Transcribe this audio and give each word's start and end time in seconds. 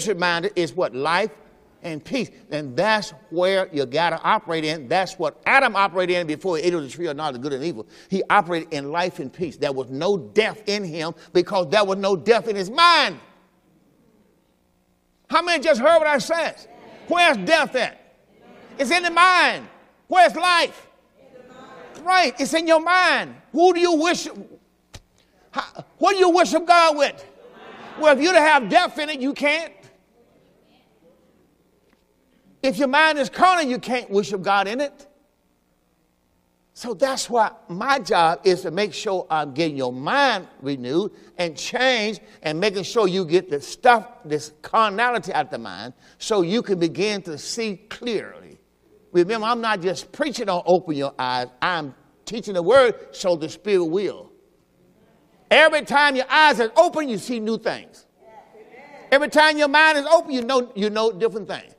spiritual 0.00 0.20
minded 0.20 0.52
is 0.56 0.74
what? 0.74 0.94
Life 0.94 1.30
and 1.82 2.02
peace. 2.02 2.30
And 2.50 2.76
that's 2.76 3.10
where 3.30 3.68
you 3.72 3.84
got 3.84 4.10
to 4.10 4.22
operate 4.22 4.64
in. 4.64 4.88
That's 4.88 5.18
what 5.18 5.40
Adam 5.44 5.76
operated 5.76 6.16
in 6.16 6.26
before 6.26 6.56
he 6.56 6.62
ate 6.62 6.74
of 6.74 6.82
the 6.82 6.88
tree 6.88 7.08
of 7.08 7.16
knowledge 7.16 7.36
of 7.36 7.42
good 7.42 7.52
and 7.52 7.64
evil. 7.64 7.86
He 8.08 8.22
operated 8.30 8.72
in 8.72 8.90
life 8.90 9.18
and 9.18 9.32
peace. 9.32 9.56
There 9.56 9.72
was 9.72 9.90
no 9.90 10.16
death 10.16 10.62
in 10.66 10.84
him 10.84 11.14
because 11.32 11.68
there 11.68 11.84
was 11.84 11.98
no 11.98 12.16
death 12.16 12.48
in 12.48 12.56
his 12.56 12.70
mind. 12.70 13.18
How 15.28 15.42
many 15.42 15.62
just 15.62 15.80
heard 15.80 15.98
what 15.98 16.06
I 16.06 16.18
said? 16.18 16.56
Where's 17.08 17.36
death 17.38 17.74
at? 17.74 17.98
It's 18.78 18.90
in 18.90 19.02
the 19.02 19.10
mind. 19.10 19.66
Where's 20.08 20.34
life? 20.34 20.88
Right, 22.02 22.34
it's 22.38 22.54
in 22.54 22.66
your 22.66 22.80
mind. 22.80 23.34
Who 23.52 23.74
do 23.74 23.80
you 23.80 23.94
wish? 23.94 24.26
What 25.98 26.12
do 26.12 26.16
you 26.16 26.30
worship 26.30 26.66
God 26.66 26.96
with? 26.96 27.26
Well, 28.00 28.16
if 28.16 28.22
you 28.22 28.32
don't 28.32 28.42
have 28.42 28.68
death 28.68 28.98
in 28.98 29.10
it, 29.10 29.20
you 29.20 29.34
can't. 29.34 29.72
If 32.62 32.78
your 32.78 32.88
mind 32.88 33.18
is 33.18 33.28
carnal, 33.28 33.64
you 33.64 33.78
can't 33.78 34.08
worship 34.10 34.42
God 34.42 34.68
in 34.68 34.80
it. 34.80 35.08
So 36.74 36.94
that's 36.94 37.28
why 37.28 37.50
my 37.68 37.98
job 37.98 38.40
is 38.44 38.62
to 38.62 38.70
make 38.70 38.94
sure 38.94 39.26
I'm 39.28 39.52
getting 39.52 39.76
your 39.76 39.92
mind 39.92 40.48
renewed 40.62 41.12
and 41.36 41.56
changed 41.56 42.22
and 42.42 42.58
making 42.58 42.84
sure 42.84 43.06
you 43.06 43.26
get 43.26 43.50
the 43.50 43.60
stuff, 43.60 44.08
this 44.24 44.52
carnality 44.62 45.32
out 45.34 45.46
of 45.46 45.50
the 45.50 45.58
mind, 45.58 45.92
so 46.18 46.40
you 46.40 46.62
can 46.62 46.78
begin 46.78 47.20
to 47.22 47.36
see 47.36 47.76
clearly. 47.90 48.58
Remember, 49.12 49.46
I'm 49.46 49.60
not 49.60 49.82
just 49.82 50.12
preaching 50.12 50.48
on 50.48 50.62
open 50.64 50.96
your 50.96 51.12
eyes, 51.18 51.48
I'm 51.60 51.94
teaching 52.24 52.54
the 52.54 52.62
word 52.62 52.94
so 53.14 53.36
the 53.36 53.50
spirit 53.50 53.84
will. 53.84 54.32
Every 55.50 55.82
time 55.82 56.16
your 56.16 56.30
eyes 56.30 56.58
are 56.60 56.72
open, 56.76 57.10
you 57.10 57.18
see 57.18 57.38
new 57.38 57.58
things. 57.58 58.06
Every 59.10 59.28
time 59.28 59.58
your 59.58 59.68
mind 59.68 59.98
is 59.98 60.06
open, 60.06 60.30
you 60.30 60.40
know, 60.40 60.72
you 60.74 60.88
know 60.88 61.12
different 61.12 61.46
things. 61.46 61.74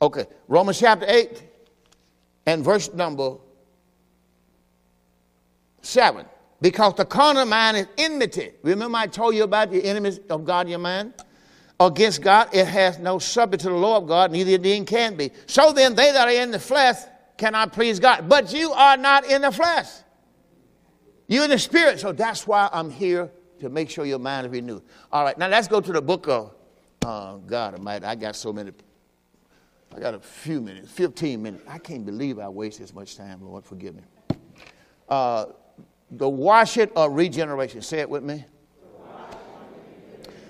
Okay, 0.00 0.26
Romans 0.46 0.78
chapter 0.78 1.06
8 1.08 1.42
and 2.46 2.64
verse 2.64 2.92
number 2.92 3.36
7. 5.82 6.24
Because 6.60 6.94
the 6.94 7.04
carnal 7.04 7.44
mind 7.44 7.76
is 7.76 7.86
enmity. 7.96 8.50
Remember, 8.62 8.98
I 8.98 9.06
told 9.06 9.34
you 9.34 9.44
about 9.44 9.70
the 9.70 9.84
enemies 9.84 10.18
of 10.28 10.44
God 10.44 10.68
your 10.68 10.78
mind? 10.78 11.14
Against 11.80 12.22
God, 12.22 12.48
it 12.52 12.66
has 12.66 12.98
no 12.98 13.20
subject 13.20 13.62
to 13.62 13.68
the 13.68 13.76
law 13.76 13.98
of 13.98 14.08
God, 14.08 14.32
neither 14.32 14.52
indeed 14.52 14.86
can 14.86 15.16
be. 15.16 15.30
So 15.46 15.72
then, 15.72 15.94
they 15.94 16.10
that 16.10 16.26
are 16.26 16.32
in 16.32 16.50
the 16.50 16.58
flesh 16.58 16.96
cannot 17.36 17.72
please 17.72 18.00
God. 18.00 18.28
But 18.28 18.52
you 18.52 18.72
are 18.72 18.96
not 18.96 19.24
in 19.30 19.42
the 19.42 19.52
flesh. 19.52 19.86
You're 21.28 21.44
in 21.44 21.50
the 21.50 21.58
spirit. 21.58 22.00
So 22.00 22.12
that's 22.12 22.46
why 22.46 22.68
I'm 22.72 22.90
here 22.90 23.30
to 23.60 23.68
make 23.68 23.90
sure 23.90 24.04
your 24.04 24.18
mind 24.18 24.46
is 24.46 24.52
renewed. 24.52 24.82
All 25.12 25.22
right, 25.22 25.38
now 25.38 25.46
let's 25.46 25.68
go 25.68 25.80
to 25.80 25.92
the 25.92 26.02
book 26.02 26.26
of 26.26 26.52
uh, 27.04 27.36
God 27.36 27.74
Almighty. 27.74 28.04
I 28.04 28.16
got 28.16 28.34
so 28.34 28.52
many. 28.52 28.72
I 29.94 30.00
got 30.00 30.14
a 30.14 30.20
few 30.20 30.60
minutes, 30.60 30.90
15 30.90 31.42
minutes. 31.42 31.64
I 31.68 31.78
can't 31.78 32.04
believe 32.04 32.38
I 32.38 32.48
waste 32.48 32.78
this 32.78 32.94
much 32.94 33.16
time, 33.16 33.42
Lord. 33.42 33.64
Forgive 33.64 33.94
me. 33.94 34.02
Uh, 35.08 35.46
the 36.10 36.28
washing 36.28 36.90
of 36.94 37.12
regeneration. 37.12 37.82
Say 37.82 38.00
it 38.00 38.08
with 38.08 38.22
me. 38.22 38.44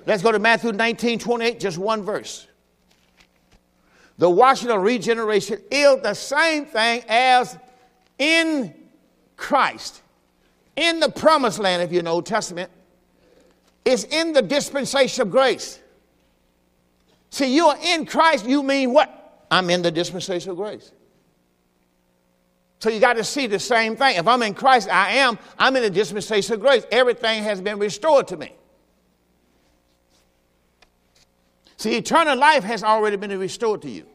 Let's 0.07 0.23
go 0.23 0.33
to 0.33 0.39
Matthew 0.39 0.73
19, 0.73 1.19
28, 1.19 1.61
just 1.61 1.79
one 1.79 2.03
verse. 2.03 2.47
The 4.17 4.29
washing 4.29 4.71
of 4.71 4.83
regeneration 4.83 5.61
is 5.71 6.03
the 6.03 6.15
same 6.15 6.67
thing 6.67 7.05
as 7.09 7.57
in 8.19 8.75
Christ 9.37 10.03
in 10.79 11.01
the 11.01 11.09
promised 11.09 11.59
land, 11.59 11.83
if 11.83 11.91
you're 11.91 11.99
in 11.99 12.05
the 12.05 12.11
Old 12.13 12.25
Testament, 12.25 12.71
is 13.85 14.05
in 14.05 14.33
the 14.33 14.41
dispensation 14.41 15.23
of 15.23 15.31
grace. 15.31 15.81
See, 17.31 17.53
you 17.53 17.67
are 17.67 17.77
in 17.83 18.07
Christ, 18.07 18.47
you 18.47 18.63
mean 18.63 18.93
what? 18.93 19.18
I'm 19.51 19.71
in 19.71 19.83
the 19.83 19.91
dispensation 19.91 20.51
of 20.51 20.57
grace. 20.57 20.93
So 22.81 22.91
you 22.91 23.01
got 23.01 23.15
to 23.15 23.25
see 23.25 23.47
the 23.47 23.59
same 23.59 23.97
thing. 23.97 24.17
If 24.17 24.29
I'm 24.29 24.43
in 24.43 24.55
Christ, 24.55 24.89
I 24.89 25.13
am, 25.13 25.39
I'm 25.59 25.75
in 25.77 25.83
the 25.83 25.91
dispensation 25.91 26.55
of 26.55 26.61
grace. 26.61 26.85
Everything 26.93 27.43
has 27.43 27.61
been 27.61 27.79
restored 27.79 28.29
to 28.29 28.37
me. 28.37 28.55
See, 31.77 31.97
eternal 31.97 32.37
life 32.37 32.65
has 32.65 32.83
already 32.83 33.17
been 33.17 33.37
restored 33.39 33.83
to 33.83 33.91
you. 33.91 34.07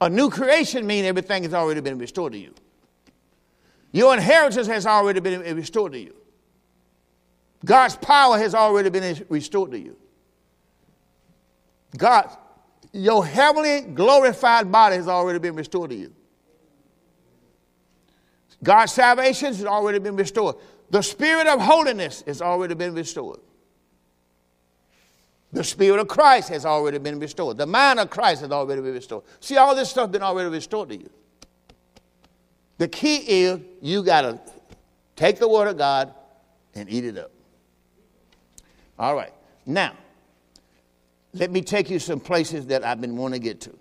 A 0.00 0.08
new 0.08 0.30
creation 0.30 0.86
means 0.86 1.06
everything 1.06 1.44
has 1.44 1.54
already 1.54 1.80
been 1.80 1.98
restored 1.98 2.32
to 2.32 2.38
you. 2.38 2.54
Your 3.92 4.14
inheritance 4.14 4.66
has 4.66 4.86
already 4.86 5.20
been 5.20 5.40
restored 5.54 5.92
to 5.92 5.98
you. 5.98 6.14
God's 7.64 7.94
power 7.96 8.38
has 8.38 8.54
already 8.54 8.90
been 8.90 9.24
restored 9.28 9.70
to 9.72 9.78
you. 9.78 9.96
God, 11.96 12.36
your 12.92 13.24
heavenly 13.24 13.80
glorified 13.80 14.70
body 14.70 14.96
has 14.96 15.08
already 15.08 15.38
been 15.38 15.54
restored 15.54 15.90
to 15.90 15.96
you. 15.96 16.12
God's 18.62 18.92
salvation 18.92 19.48
has 19.48 19.64
already 19.64 19.98
been 19.98 20.16
restored. 20.16 20.56
The 20.90 21.02
spirit 21.02 21.46
of 21.46 21.60
holiness 21.60 22.22
has 22.26 22.42
already 22.42 22.74
been 22.74 22.94
restored. 22.94 23.40
The 25.52 25.64
spirit 25.64 26.00
of 26.00 26.08
Christ 26.08 26.48
has 26.50 26.64
already 26.64 26.98
been 26.98 27.18
restored. 27.18 27.58
The 27.58 27.66
mind 27.66 27.98
of 27.98 28.08
Christ 28.08 28.42
has 28.42 28.50
already 28.50 28.80
been 28.80 28.94
restored. 28.94 29.24
See, 29.40 29.56
all 29.56 29.74
this 29.74 29.90
stuff 29.90 30.04
has 30.08 30.12
been 30.12 30.22
already 30.22 30.48
restored 30.48 30.90
to 30.90 30.96
you. 30.96 31.10
The 32.78 32.88
key 32.88 33.16
is 33.16 33.60
you 33.80 34.02
got 34.02 34.22
to 34.22 34.40
take 35.16 35.38
the 35.38 35.48
Word 35.48 35.68
of 35.68 35.76
God 35.76 36.14
and 36.74 36.88
eat 36.88 37.04
it 37.04 37.18
up. 37.18 37.30
All 38.98 39.14
right. 39.14 39.32
Now, 39.66 39.92
let 41.34 41.50
me 41.50 41.62
take 41.62 41.88
you 41.90 41.98
some 41.98 42.20
places 42.20 42.66
that 42.66 42.84
I've 42.84 43.00
been 43.00 43.16
wanting 43.16 43.40
to 43.40 43.44
get 43.44 43.60
to. 43.62 43.78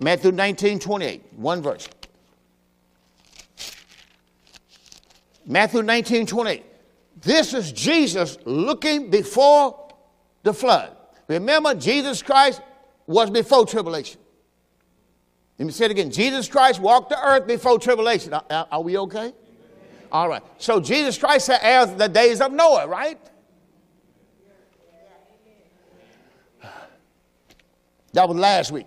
Matthew 0.00 0.32
19, 0.32 0.78
28, 0.78 1.22
one 1.36 1.62
verse. 1.62 1.86
Matthew 5.44 5.82
19, 5.82 6.26
28. 6.26 6.64
This 7.20 7.52
is 7.52 7.72
Jesus 7.72 8.38
looking 8.46 9.10
before 9.10 9.92
the 10.42 10.54
flood. 10.54 10.96
Remember, 11.28 11.74
Jesus 11.74 12.22
Christ 12.22 12.62
was 13.06 13.30
before 13.30 13.66
tribulation. 13.66 14.20
Let 15.58 15.66
me 15.66 15.72
say 15.72 15.84
it 15.84 15.90
again. 15.90 16.10
Jesus 16.10 16.48
Christ 16.48 16.80
walked 16.80 17.10
the 17.10 17.22
earth 17.22 17.46
before 17.46 17.78
tribulation. 17.78 18.32
Are, 18.32 18.66
are 18.70 18.80
we 18.80 18.96
okay? 18.96 19.34
All 20.10 20.28
right. 20.28 20.42
So 20.56 20.80
Jesus 20.80 21.18
Christ 21.18 21.46
said, 21.46 21.60
as 21.62 21.94
the 21.96 22.08
days 22.08 22.40
of 22.40 22.52
Noah, 22.52 22.86
right? 22.86 23.18
That 28.12 28.28
was 28.28 28.36
last 28.36 28.72
week. 28.72 28.86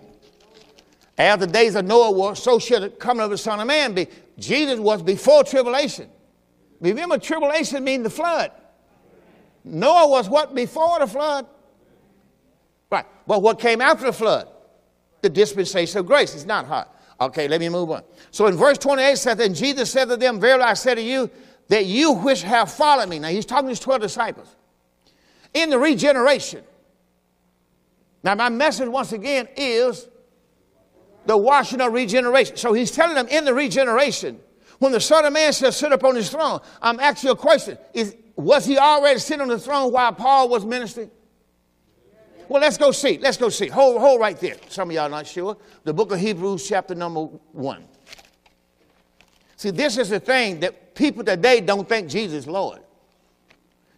As 1.18 1.40
the 1.40 1.48
days 1.48 1.76
of 1.76 1.86
Noah 1.86 2.12
were, 2.12 2.36
so 2.36 2.60
shall 2.60 2.82
the 2.82 2.90
coming 2.90 3.24
of 3.24 3.30
the 3.30 3.38
Son 3.38 3.60
of 3.60 3.68
Man 3.68 3.94
be. 3.94 4.08
Jesus 4.38 4.80
was 4.80 5.02
before 5.04 5.44
tribulation. 5.44 6.10
Remember, 6.80 7.18
tribulation 7.18 7.84
means 7.84 8.04
the 8.04 8.10
flood. 8.10 8.52
Noah 9.64 10.08
was 10.08 10.28
what? 10.28 10.54
Before 10.54 11.00
the 11.00 11.08
flood. 11.08 11.46
Right. 12.92 13.06
But 13.28 13.42
what 13.42 13.60
came 13.60 13.80
after 13.80 14.06
the 14.06 14.14
flood? 14.14 14.48
the 15.24 15.30
dispensation 15.30 16.00
of 16.00 16.06
grace. 16.06 16.36
It's 16.36 16.46
not 16.46 16.68
hard. 16.68 16.88
Okay, 17.20 17.48
let 17.48 17.60
me 17.60 17.70
move 17.70 17.90
on. 17.90 18.04
So 18.30 18.46
in 18.46 18.56
verse 18.56 18.78
28 18.78 19.18
says, 19.18 19.40
And 19.40 19.56
Jesus 19.56 19.90
said 19.90 20.10
to 20.10 20.18
them, 20.18 20.40
Verily 20.40 20.64
I 20.64 20.76
say 20.76 20.94
to 20.94 21.02
you, 21.02 21.32
that 21.70 21.86
you 21.86 22.12
which 22.12 22.44
have 22.44 22.72
followed 22.72 23.10
me. 23.10 23.18
Now 23.20 23.30
he's 23.30 23.46
talking 23.46 23.68
to 23.68 23.70
his 23.70 23.80
12 23.80 24.02
disciples. 24.02 24.56
In 25.54 25.70
the 25.70 25.80
regeneration. 25.80 26.64
Now 28.24 28.36
my 28.36 28.50
message 28.50 28.88
once 28.88 29.12
again 29.12 29.48
is 29.56 30.08
the 31.26 31.38
washing 31.38 31.82
of 31.82 31.94
regeneration. 31.94 32.58
So 32.58 32.74
he's 32.74 32.92
telling 32.92 33.16
them 33.16 33.28
in 33.28 33.46
the 33.46 33.54
regeneration, 33.54 34.40
when 34.80 34.92
the 34.92 35.00
Son 35.00 35.26
of 35.26 35.34
Man 35.34 35.52
shall 35.54 35.72
sit 35.72 35.92
upon 35.92 36.16
his 36.16 36.30
throne, 36.30 36.60
I'm 36.82 37.00
asking 37.00 37.30
you 37.30 37.34
a 37.34 37.38
question. 37.38 37.78
Is, 37.94 38.16
was 38.36 38.66
he 38.66 38.78
already 38.78 39.20
sitting 39.20 39.42
on 39.42 39.48
the 39.48 39.60
throne 39.60 39.92
while 39.92 40.12
Paul 40.14 40.50
was 40.50 40.66
ministering? 40.66 41.12
Well, 42.50 42.62
let's 42.62 42.78
go 42.78 42.92
see. 42.92 43.18
Let's 43.18 43.38
go 43.38 43.50
see. 43.50 43.68
Hold, 43.68 44.00
hold 44.02 44.20
right 44.20 44.38
there. 44.40 44.56
Some 44.70 44.90
of 44.90 44.96
y'all 44.96 45.10
not 45.10 45.26
sure. 45.26 45.58
The 45.84 45.94
book 45.94 46.12
of 46.12 46.20
Hebrews, 46.20 46.68
chapter 46.68 46.94
number 46.94 47.22
one. 47.22 47.86
See, 49.56 49.70
this 49.72 49.98
is 49.98 50.10
the 50.10 50.20
thing 50.20 50.60
that 50.60 50.94
people 50.94 51.24
today 51.24 51.62
don't 51.62 51.88
think 51.88 52.10
Jesus 52.10 52.48
Lord. 52.48 52.82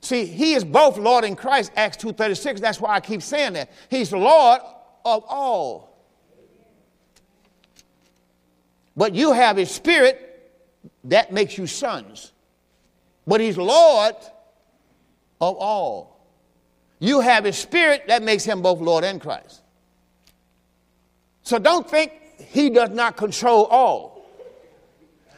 See, 0.06 0.28
he 0.28 0.54
is 0.54 0.64
both 0.64 1.00
Lord 1.00 1.24
and 1.24 1.36
Christ, 1.36 1.72
Acts 1.76 1.98
2.36. 1.98 2.60
That's 2.60 2.80
why 2.80 2.94
I 2.94 3.00
keep 3.00 3.24
saying 3.24 3.54
that. 3.54 3.72
He's 3.90 4.12
Lord 4.12 4.62
of 5.04 5.24
all. 5.28 5.98
But 8.96 9.16
you 9.16 9.32
have 9.32 9.58
his 9.58 9.72
spirit 9.72 10.54
that 11.06 11.34
makes 11.34 11.58
you 11.58 11.66
sons. 11.66 12.34
But 13.26 13.42
he's 13.42 13.58
Lord 13.58 14.14
of 15.42 15.58
all. 15.58 16.24
You 17.00 17.22
have 17.22 17.44
his 17.44 17.58
spirit 17.58 18.04
that 18.08 18.22
makes 18.22 18.44
him 18.44 18.62
both 18.62 18.80
Lord 18.82 19.04
and 19.04 19.20
Christ. 19.20 19.64
So 21.42 21.58
don't 21.58 21.90
think 21.90 22.12
he 22.38 22.70
does 22.70 22.92
not 22.92 23.18
control 23.18 23.66
all. 23.66 24.24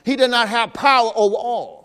He 0.04 0.18
does 0.18 0.30
not 0.30 0.50
have 0.50 0.74
power 0.74 1.14
over 1.16 1.36
all. 1.36 1.77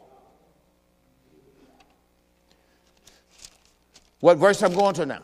What 4.23 4.39
verse 4.39 4.63
I'm 4.63 4.73
going 4.73 4.95
to 4.95 5.05
now? 5.05 5.23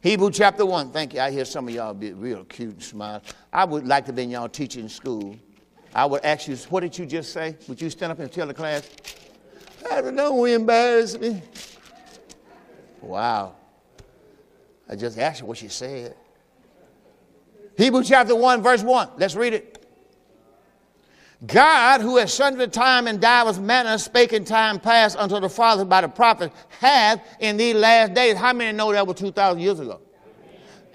Hebrew 0.00 0.32
chapter 0.32 0.66
1. 0.66 0.90
Thank 0.90 1.14
you. 1.14 1.20
I 1.20 1.30
hear 1.30 1.44
some 1.44 1.68
of 1.68 1.74
y'all 1.74 1.94
be 1.94 2.12
real 2.12 2.44
cute 2.46 2.72
and 2.72 2.82
smile. 2.82 3.22
I 3.52 3.64
would 3.64 3.86
like 3.86 4.06
to 4.06 4.12
be 4.12 4.24
in 4.24 4.30
y'all 4.30 4.48
teaching 4.48 4.88
school. 4.88 5.36
I 5.94 6.04
would 6.04 6.24
ask 6.24 6.48
you, 6.48 6.56
what 6.68 6.80
did 6.80 6.98
you 6.98 7.06
just 7.06 7.32
say? 7.32 7.56
Would 7.68 7.80
you 7.80 7.90
stand 7.90 8.10
up 8.10 8.18
and 8.18 8.30
tell 8.30 8.48
the 8.48 8.54
class? 8.54 8.90
I 9.88 10.00
don't 10.00 10.16
know, 10.16 10.44
embarrass 10.46 11.16
me. 11.16 11.42
Wow. 13.00 13.54
I 14.88 14.96
just 14.96 15.16
asked 15.16 15.42
you 15.42 15.46
what 15.46 15.58
she 15.58 15.68
said. 15.68 16.16
Hebrew 17.76 18.02
chapter 18.02 18.34
1, 18.34 18.64
verse 18.64 18.82
1. 18.82 19.10
Let's 19.16 19.36
read 19.36 19.54
it. 19.54 19.77
God, 21.46 22.00
who 22.00 22.16
has 22.16 22.32
sundry 22.32 22.66
time 22.66 23.06
and 23.06 23.20
divers 23.20 23.60
manners 23.60 24.04
spake 24.04 24.32
in 24.32 24.44
time 24.44 24.80
past 24.80 25.16
unto 25.16 25.38
the 25.38 25.48
fathers 25.48 25.84
by 25.84 26.00
the 26.00 26.08
prophets, 26.08 26.54
hath 26.80 27.24
in 27.38 27.56
these 27.56 27.76
last 27.76 28.14
days, 28.14 28.36
how 28.36 28.52
many 28.52 28.76
know 28.76 28.92
that 28.92 29.06
was 29.06 29.16
2,000 29.18 29.60
years 29.60 29.78
ago? 29.78 30.00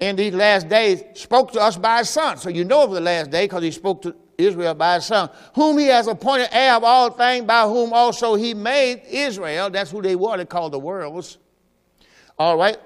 In 0.00 0.16
these 0.16 0.34
last 0.34 0.68
days, 0.68 1.02
spoke 1.14 1.52
to 1.52 1.60
us 1.60 1.76
by 1.78 1.98
his 1.98 2.10
son. 2.10 2.36
So 2.36 2.50
you 2.50 2.64
know 2.64 2.82
of 2.82 2.90
the 2.90 3.00
last 3.00 3.30
day 3.30 3.46
because 3.46 3.62
he 3.62 3.70
spoke 3.70 4.02
to 4.02 4.14
Israel 4.36 4.74
by 4.74 4.96
his 4.96 5.06
son, 5.06 5.30
whom 5.54 5.78
he 5.78 5.86
has 5.86 6.08
appointed 6.08 6.48
heir 6.52 6.74
of 6.74 6.84
all 6.84 7.10
things, 7.10 7.46
by 7.46 7.62
whom 7.62 7.94
also 7.94 8.34
he 8.34 8.52
made 8.52 9.02
Israel. 9.08 9.70
That's 9.70 9.90
who 9.90 10.02
they 10.02 10.16
were. 10.16 10.36
They 10.36 10.44
called 10.44 10.72
the 10.72 10.78
worlds. 10.78 11.38
All 12.38 12.58
right. 12.58 12.76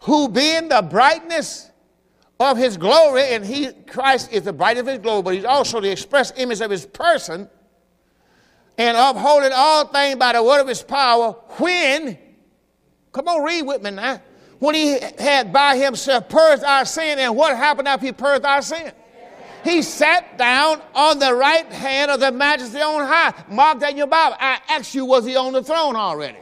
Who 0.00 0.28
being 0.28 0.68
the 0.68 0.82
brightness 0.82 1.70
of 2.40 2.56
his 2.56 2.76
glory, 2.76 3.22
and 3.34 3.44
he, 3.44 3.72
Christ 3.86 4.32
is 4.32 4.42
the 4.42 4.52
brightness 4.52 4.82
of 4.82 4.86
his 4.88 4.98
glory, 4.98 5.22
but 5.22 5.34
he's 5.34 5.44
also 5.44 5.80
the 5.80 5.90
express 5.90 6.32
image 6.36 6.60
of 6.60 6.70
his 6.70 6.84
person, 6.86 7.48
and 8.76 8.96
upholding 8.96 9.52
all 9.54 9.86
things 9.86 10.16
by 10.16 10.32
the 10.32 10.42
word 10.42 10.60
of 10.60 10.68
his 10.68 10.82
power, 10.82 11.32
when, 11.58 12.18
come 13.12 13.28
on, 13.28 13.44
read 13.44 13.62
with 13.62 13.82
me 13.82 13.92
now, 13.92 14.20
when 14.58 14.74
he 14.74 14.98
had 15.18 15.52
by 15.52 15.76
himself 15.76 16.28
purged 16.28 16.64
our 16.64 16.84
sin, 16.84 17.18
and 17.18 17.36
what 17.36 17.56
happened 17.56 17.86
after 17.86 18.06
he 18.06 18.12
purged 18.12 18.44
our 18.44 18.62
sin? 18.62 18.92
He 19.62 19.80
sat 19.80 20.36
down 20.36 20.82
on 20.94 21.18
the 21.18 21.34
right 21.34 21.64
hand 21.72 22.10
of 22.10 22.20
the 22.20 22.30
majesty 22.30 22.82
on 22.82 23.06
high. 23.06 23.32
Mark 23.48 23.80
that 23.80 23.92
in 23.92 23.96
your 23.96 24.06
Bible. 24.06 24.36
I 24.38 24.60
asked 24.68 24.94
you, 24.94 25.06
was 25.06 25.24
he 25.24 25.36
on 25.36 25.54
the 25.54 25.62
throne 25.62 25.96
already? 25.96 26.36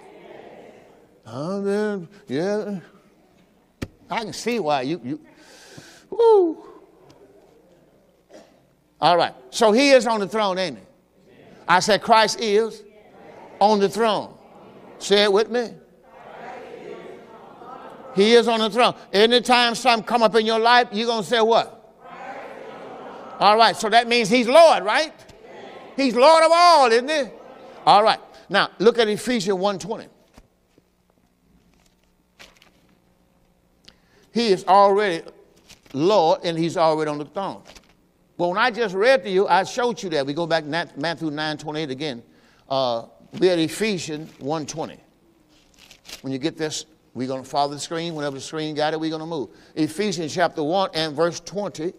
Oh, 1.24 2.08
yeah. 2.26 2.80
I 4.10 4.24
can 4.24 4.32
see 4.32 4.58
why 4.58 4.82
you, 4.82 5.00
you 5.04 5.20
All 9.02 9.16
right. 9.16 9.34
So 9.50 9.72
he 9.72 9.90
is 9.90 10.06
on 10.06 10.20
the 10.20 10.28
throne, 10.28 10.58
ain't 10.58 10.78
he? 10.78 10.84
I 11.66 11.80
said 11.80 12.02
Christ 12.02 12.40
is 12.40 12.84
on 13.58 13.80
the 13.80 13.88
throne. 13.88 14.32
Say 14.98 15.24
it 15.24 15.32
with 15.32 15.50
me. 15.50 15.74
He 18.14 18.34
is 18.34 18.46
on 18.46 18.60
the 18.60 18.70
throne. 18.70 18.94
Anytime 19.12 19.74
something 19.74 20.06
come 20.06 20.22
up 20.22 20.36
in 20.36 20.46
your 20.46 20.60
life, 20.60 20.88
you're 20.92 21.06
going 21.06 21.24
to 21.24 21.28
say 21.28 21.40
what? 21.40 21.80
All 23.40 23.56
right, 23.56 23.74
so 23.74 23.88
that 23.88 24.06
means 24.06 24.28
he's 24.28 24.46
Lord, 24.46 24.84
right? 24.84 25.12
He's 25.96 26.14
Lord 26.14 26.44
of 26.44 26.52
all, 26.54 26.92
isn't 26.92 27.08
he? 27.08 27.24
All 27.84 28.04
right. 28.04 28.20
Now, 28.48 28.70
look 28.78 28.98
at 28.98 29.08
Ephesians 29.08 29.58
1:20. 29.58 30.06
He 34.32 34.48
is 34.48 34.64
already 34.64 35.22
Lord 35.92 36.40
and 36.44 36.56
he's 36.56 36.76
already 36.76 37.10
on 37.10 37.18
the 37.18 37.24
throne. 37.24 37.62
Well, 38.38 38.50
when 38.50 38.58
I 38.58 38.70
just 38.70 38.94
read 38.94 39.22
to 39.24 39.30
you, 39.30 39.46
I 39.46 39.64
showed 39.64 40.02
you 40.02 40.08
that. 40.10 40.26
We 40.26 40.32
go 40.32 40.46
back 40.46 40.64
to 40.64 40.88
Matthew 40.96 41.30
9 41.30 41.58
28 41.58 41.90
again. 41.90 42.22
Uh, 42.68 43.06
we 43.38 43.48
at 43.48 43.58
Ephesians 43.58 44.30
1:20. 44.38 44.98
When 46.22 46.32
you 46.32 46.38
get 46.38 46.56
this, 46.56 46.86
we're 47.14 47.28
going 47.28 47.42
to 47.42 47.48
follow 47.48 47.72
the 47.72 47.78
screen. 47.78 48.14
Whenever 48.14 48.36
the 48.36 48.40
screen 48.40 48.74
got 48.74 48.94
it, 48.94 49.00
we're 49.00 49.10
going 49.10 49.20
to 49.20 49.26
move. 49.26 49.50
Ephesians 49.74 50.34
chapter 50.34 50.62
1 50.62 50.90
and 50.94 51.14
verse 51.14 51.40
20. 51.40 51.92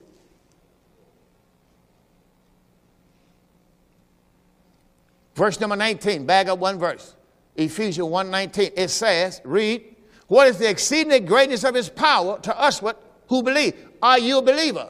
Verse 5.36 5.60
number 5.60 5.76
19, 5.76 6.26
back 6.26 6.48
up 6.48 6.60
one 6.60 6.78
verse. 6.78 7.16
Ephesians 7.56 8.08
1:19. 8.08 8.74
It 8.76 8.90
says, 8.90 9.42
read, 9.44 9.96
what 10.28 10.48
is 10.48 10.58
the 10.58 10.70
exceeding 10.70 11.26
greatness 11.26 11.64
of 11.64 11.76
his 11.76 11.90
power 11.90 12.40
to 12.40 12.60
us 12.60 12.82
what, 12.82 13.02
who 13.28 13.44
believe? 13.44 13.76
Are 14.02 14.20
you 14.20 14.40
a 14.40 14.42
believer? 14.42 14.90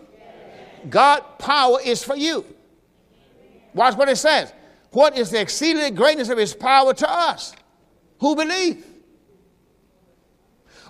God 0.90 1.22
power 1.40 1.80
is 1.84 2.04
for 2.04 2.16
you. 2.16 2.46
Watch 3.74 3.96
what 3.96 4.10
it 4.10 4.18
says. 4.18 4.54
What 4.92 5.18
is 5.18 5.32
the 5.32 5.42
exceeding 5.42 5.96
greatness 5.96 6.30
of 6.30 6.38
his 6.38 6.54
power 6.54 6.94
to 6.94 7.12
us 7.12 7.54
who 8.20 8.36
believe? 8.36 8.86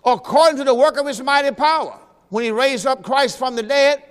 According 0.06 0.58
to 0.58 0.66
the 0.66 0.76
work 0.76 0.98
of 0.98 1.08
his 1.08 1.22
mighty 1.22 1.52
power, 1.52 1.98
when 2.30 2.44
he 2.44 2.52
raised 2.52 2.86
up 2.86 3.04
Christ 3.04 3.38
from 3.38 3.56
the 3.56 3.64
dead, 3.64 4.04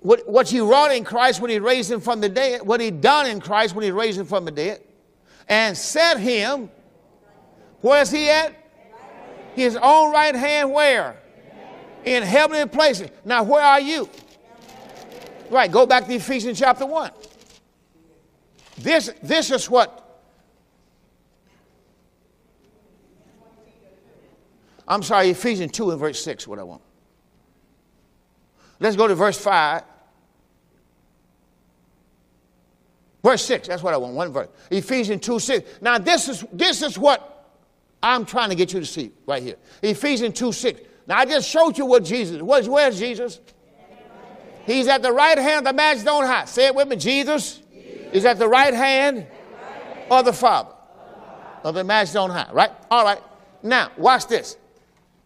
what, 0.00 0.28
what 0.28 0.48
he 0.48 0.60
wrought 0.60 0.92
in 0.92 1.04
Christ 1.04 1.40
when 1.40 1.50
he 1.50 1.58
raised 1.58 1.90
him 1.90 2.00
from 2.00 2.20
the 2.20 2.28
dead, 2.28 2.62
what 2.62 2.80
he 2.80 2.92
done 2.92 3.26
in 3.26 3.40
Christ 3.40 3.74
when 3.74 3.84
he 3.84 3.90
raised 3.90 4.20
him 4.20 4.26
from 4.26 4.44
the 4.44 4.52
dead, 4.52 4.80
and 5.48 5.76
set 5.76 6.18
him, 6.20 6.70
where's 7.80 8.10
he 8.10 8.30
at? 8.30 8.54
His 9.54 9.76
own 9.76 10.12
right 10.12 10.34
hand 10.34 10.72
where? 10.72 11.19
In 12.04 12.22
heavenly 12.22 12.66
places. 12.66 13.10
Now, 13.24 13.42
where 13.42 13.62
are 13.62 13.80
you? 13.80 14.08
Right, 15.50 15.70
go 15.70 15.86
back 15.86 16.06
to 16.06 16.14
Ephesians 16.14 16.58
chapter 16.58 16.86
1. 16.86 17.10
This, 18.78 19.10
this 19.22 19.50
is 19.50 19.68
what 19.68 20.00
I'm 24.90 25.04
sorry, 25.04 25.30
Ephesians 25.30 25.70
2 25.70 25.92
and 25.92 26.00
verse 26.00 26.20
6, 26.24 26.48
what 26.48 26.58
I 26.58 26.64
want. 26.64 26.82
Let's 28.80 28.96
go 28.96 29.06
to 29.06 29.14
verse 29.14 29.38
5. 29.38 29.84
Verse 33.22 33.44
6, 33.44 33.68
that's 33.68 33.84
what 33.84 33.94
I 33.94 33.98
want, 33.98 34.14
one 34.14 34.32
verse. 34.32 34.48
Ephesians 34.68 35.24
2 35.24 35.38
6. 35.38 35.80
Now, 35.80 35.98
this 35.98 36.28
is, 36.28 36.44
this 36.52 36.82
is 36.82 36.98
what 36.98 37.54
I'm 38.02 38.24
trying 38.24 38.48
to 38.48 38.56
get 38.56 38.72
you 38.72 38.80
to 38.80 38.86
see 38.86 39.12
right 39.26 39.40
here. 39.40 39.56
Ephesians 39.80 40.36
2 40.36 40.50
6. 40.50 40.80
Now, 41.10 41.18
I 41.18 41.24
just 41.24 41.50
showed 41.50 41.76
you 41.76 41.86
what 41.86 42.04
Jesus 42.04 42.40
was. 42.40 42.68
Where's 42.68 42.96
Jesus? 42.96 43.40
He's 44.64 44.86
at 44.86 45.02
the 45.02 45.10
right 45.10 45.36
hand 45.36 45.66
of 45.66 45.72
the 45.72 45.72
majesty 45.72 46.08
on 46.08 46.24
high. 46.24 46.44
Say 46.44 46.66
it 46.66 46.74
with 46.76 46.86
me. 46.86 46.94
Jesus, 46.94 47.60
is 48.12 48.24
at 48.24 48.38
the 48.38 48.46
right 48.46 48.72
hand 48.72 49.26
of 50.08 50.24
the 50.24 50.32
Father 50.32 50.70
of 51.64 51.74
the 51.74 51.82
majesty 51.82 52.16
on 52.16 52.30
high, 52.30 52.48
right? 52.52 52.70
All 52.92 53.04
right. 53.04 53.20
Now, 53.60 53.90
watch 53.96 54.28
this. 54.28 54.56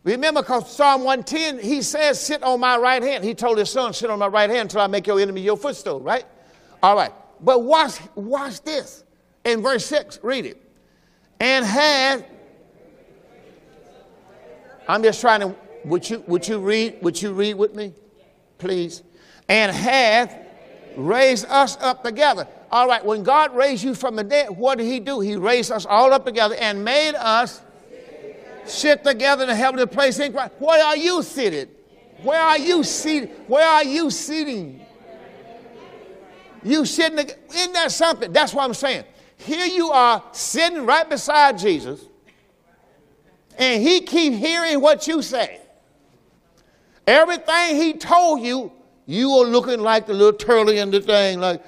Remember, 0.05 0.41
because 0.41 0.75
Psalm 0.75 1.05
110, 1.05 1.59
he 1.59 1.83
says, 1.83 2.19
Sit 2.19 2.43
on 2.43 2.61
my 2.61 2.79
right 2.79 3.03
hand. 3.03 3.23
He 3.23 3.35
told 3.35 3.59
his 3.59 3.69
son, 3.69 3.93
Sit 3.93 4.09
on 4.09 4.19
my 4.19 4.29
right 4.29 4.49
hand 4.49 4.63
until 4.63 4.81
I 4.81 4.87
make 4.87 5.07
your 5.07 5.21
enemy 5.21 5.43
your 5.43 5.59
footstool, 5.59 6.01
right? 6.01 6.25
All 6.83 6.97
right. 6.97 7.13
But 7.43 7.63
watch, 7.63 7.99
watch 8.15 8.63
this. 8.63 9.05
In 9.45 9.61
verse 9.61 9.85
6, 9.85 10.21
read 10.23 10.47
it. 10.47 10.63
And 11.41 11.63
had, 11.63 12.25
I'm 14.89 15.03
just 15.03 15.21
trying 15.21 15.41
to, 15.41 15.55
would 15.85 16.09
you, 16.09 16.25
would 16.27 16.47
you 16.49 16.59
read, 16.59 16.99
would 17.03 17.21
you 17.21 17.33
read 17.33 17.55
with 17.55 17.75
me, 17.75 17.93
please? 18.59 19.03
And 19.49 19.75
hath 19.75 20.35
raised 20.97 21.47
us 21.47 21.77
up 21.81 22.03
together. 22.03 22.47
All 22.71 22.89
right, 22.89 23.05
when 23.05 23.23
God 23.23 23.55
raised 23.55 23.85
you 23.85 23.95
from 23.95 24.17
the 24.17 24.25
dead, 24.25 24.51
what 24.51 24.79
did 24.79 24.87
he 24.87 25.01
do? 25.01 25.21
He 25.21 25.37
raised 25.37 25.71
us 25.71 25.87
all 25.87 26.13
up 26.13 26.25
together 26.25 26.55
and 26.57 26.85
made 26.85 27.15
us 27.15 27.61
sit 28.65 29.05
together 29.05 29.43
in 29.43 29.49
the 29.49 29.55
heavenly 29.55 29.87
place 29.87 30.19
in 30.19 30.33
Christ. 30.33 30.53
Where 30.59 30.85
are 30.85 30.97
you 30.97 31.23
seated? 31.23 31.69
Where 32.23 32.41
are 32.41 32.59
you 32.59 32.83
seated? 32.83 33.31
Where 33.47 33.67
are 33.67 33.85
you 33.85 34.11
sitting? 34.11 34.85
You 36.63 36.87
sitting, 36.87 37.19
isn't 37.19 37.73
that 37.75 37.93
something? 37.93 38.33
That's 38.33 38.55
what 38.55 38.65
I'm 38.65 38.75
saying. 38.75 39.05
Here 39.37 39.67
you 39.67 39.91
are 39.91 40.23
sitting 40.33 40.87
right 40.87 41.09
beside 41.09 41.59
Jesus, 41.59 42.01
and 43.59 43.83
he 43.83 44.01
keep 44.01 44.33
hearing 44.33 44.81
what 44.81 45.07
you 45.07 45.21
say. 45.21 45.61
Everything 47.07 47.77
he 47.77 47.95
told 47.95 48.41
you, 48.41 48.73
you 49.07 49.31
are 49.33 49.47
looking 49.47 49.81
like 49.81 50.07
the 50.07 50.15
little 50.15 50.33
turtle 50.33 50.71
in 50.71 50.91
the 50.91 51.01
thing, 51.01 51.41
like, 51.41 51.63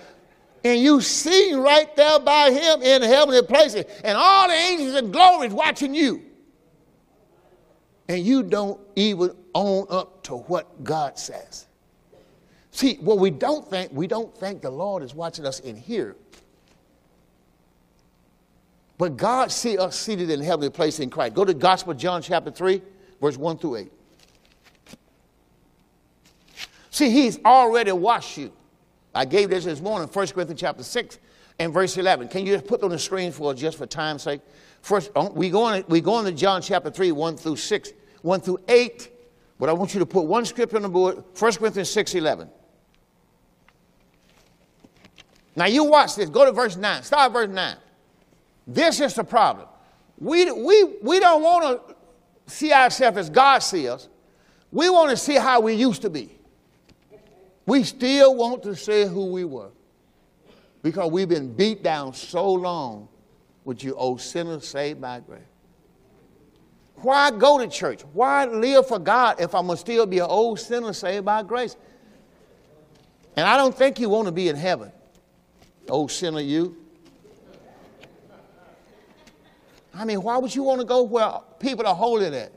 and 0.64 0.80
you 0.80 1.00
sitting 1.00 1.60
right 1.60 1.94
there 1.94 2.18
by 2.18 2.50
him 2.50 2.82
in 2.82 3.02
heavenly 3.02 3.42
places, 3.42 3.84
and 4.02 4.16
all 4.16 4.48
the 4.48 4.54
angels 4.54 4.94
and 4.94 5.12
glories 5.12 5.52
watching 5.52 5.94
you 5.94 6.22
and 8.08 8.24
you 8.24 8.42
don't 8.42 8.80
even 8.94 9.30
own 9.54 9.86
up 9.90 10.22
to 10.24 10.36
what 10.36 10.84
God 10.84 11.18
says. 11.18 11.66
See, 12.70 12.96
what 12.96 13.18
we 13.18 13.30
don't 13.30 13.68
think, 13.68 13.90
we 13.92 14.06
don't 14.06 14.36
think 14.36 14.62
the 14.62 14.70
Lord 14.70 15.02
is 15.02 15.14
watching 15.14 15.46
us 15.46 15.60
in 15.60 15.76
here. 15.76 16.14
But 18.98 19.16
God 19.16 19.50
see 19.50 19.76
us 19.78 19.98
seated 19.98 20.30
in 20.30 20.40
heavenly 20.40 20.70
place 20.70 21.00
in 21.00 21.10
Christ. 21.10 21.34
Go 21.34 21.44
to 21.44 21.54
Gospel 21.54 21.94
John 21.94 22.22
chapter 22.22 22.50
3, 22.50 22.80
verse 23.20 23.36
1 23.36 23.58
through 23.58 23.76
8. 23.76 23.92
See, 26.96 27.10
he's 27.10 27.38
already 27.44 27.92
washed 27.92 28.38
you. 28.38 28.50
I 29.14 29.26
gave 29.26 29.50
this 29.50 29.66
this 29.66 29.82
morning, 29.82 30.08
1 30.08 30.26
Corinthians 30.28 30.58
chapter 30.58 30.82
6 30.82 31.18
and 31.58 31.70
verse 31.70 31.98
11. 31.98 32.28
Can 32.28 32.46
you 32.46 32.54
just 32.54 32.66
put 32.66 32.82
on 32.82 32.88
the 32.88 32.98
screen 32.98 33.32
for 33.32 33.52
us 33.52 33.60
just 33.60 33.76
for 33.76 33.84
time's 33.84 34.22
sake? 34.22 34.40
First, 34.80 35.10
oh, 35.14 35.30
we 35.30 35.50
go 35.50 35.62
on, 35.64 35.84
we 35.88 36.00
go 36.00 36.14
on 36.14 36.24
to 36.24 36.32
John 36.32 36.62
chapter 36.62 36.90
3, 36.90 37.12
1 37.12 37.36
through 37.36 37.56
6, 37.56 37.92
1 38.22 38.40
through 38.40 38.60
8. 38.66 39.10
But 39.58 39.68
I 39.68 39.74
want 39.74 39.92
you 39.92 40.00
to 40.00 40.06
put 40.06 40.24
one 40.24 40.46
scripture 40.46 40.76
on 40.76 40.84
the 40.84 40.88
board, 40.88 41.22
1 41.38 41.52
Corinthians 41.56 41.90
6, 41.90 42.14
11. 42.14 42.48
Now 45.54 45.66
you 45.66 45.84
watch 45.84 46.16
this. 46.16 46.30
Go 46.30 46.46
to 46.46 46.52
verse 46.52 46.76
9. 46.76 47.02
Start 47.02 47.30
verse 47.30 47.50
9. 47.50 47.76
This 48.66 49.00
is 49.02 49.12
the 49.12 49.24
problem. 49.24 49.68
We, 50.18 50.50
we, 50.50 50.84
we 51.02 51.20
don't 51.20 51.42
want 51.42 51.88
to 51.88 51.94
see 52.50 52.72
ourselves 52.72 53.18
as 53.18 53.28
God 53.28 53.58
sees 53.58 53.86
us. 53.86 54.08
We 54.72 54.88
want 54.88 55.10
to 55.10 55.18
see 55.18 55.34
how 55.34 55.60
we 55.60 55.74
used 55.74 56.00
to 56.00 56.08
be. 56.08 56.35
We 57.66 57.82
still 57.82 58.36
want 58.36 58.62
to 58.62 58.76
say 58.76 59.06
who 59.06 59.26
we 59.26 59.44
were 59.44 59.70
because 60.82 61.10
we've 61.10 61.28
been 61.28 61.52
beat 61.52 61.82
down 61.82 62.14
so 62.14 62.52
long 62.52 63.08
with 63.64 63.82
you 63.82 63.94
old 63.96 64.20
sinner 64.20 64.60
saved 64.60 65.00
by 65.00 65.18
grace. 65.18 65.42
Why 66.94 67.30
go 67.32 67.58
to 67.58 67.66
church? 67.66 68.02
Why 68.12 68.46
live 68.46 68.86
for 68.86 69.00
God 69.00 69.40
if 69.40 69.54
I'm 69.54 69.66
going 69.66 69.76
to 69.76 69.80
still 69.80 70.06
be 70.06 70.20
an 70.20 70.26
old 70.26 70.60
sinner 70.60 70.92
saved 70.92 71.24
by 71.24 71.42
grace? 71.42 71.76
And 73.34 73.46
I 73.46 73.56
don't 73.56 73.76
think 73.76 73.98
you 73.98 74.08
want 74.08 74.26
to 74.26 74.32
be 74.32 74.48
in 74.48 74.56
heaven, 74.56 74.92
old 75.88 76.12
sinner 76.12 76.40
you. 76.40 76.76
I 79.92 80.04
mean, 80.04 80.22
why 80.22 80.38
would 80.38 80.54
you 80.54 80.62
want 80.62 80.80
to 80.80 80.86
go 80.86 81.02
where 81.02 81.40
people 81.58 81.86
are 81.86 81.94
holding 81.94 82.32
it? 82.32 82.54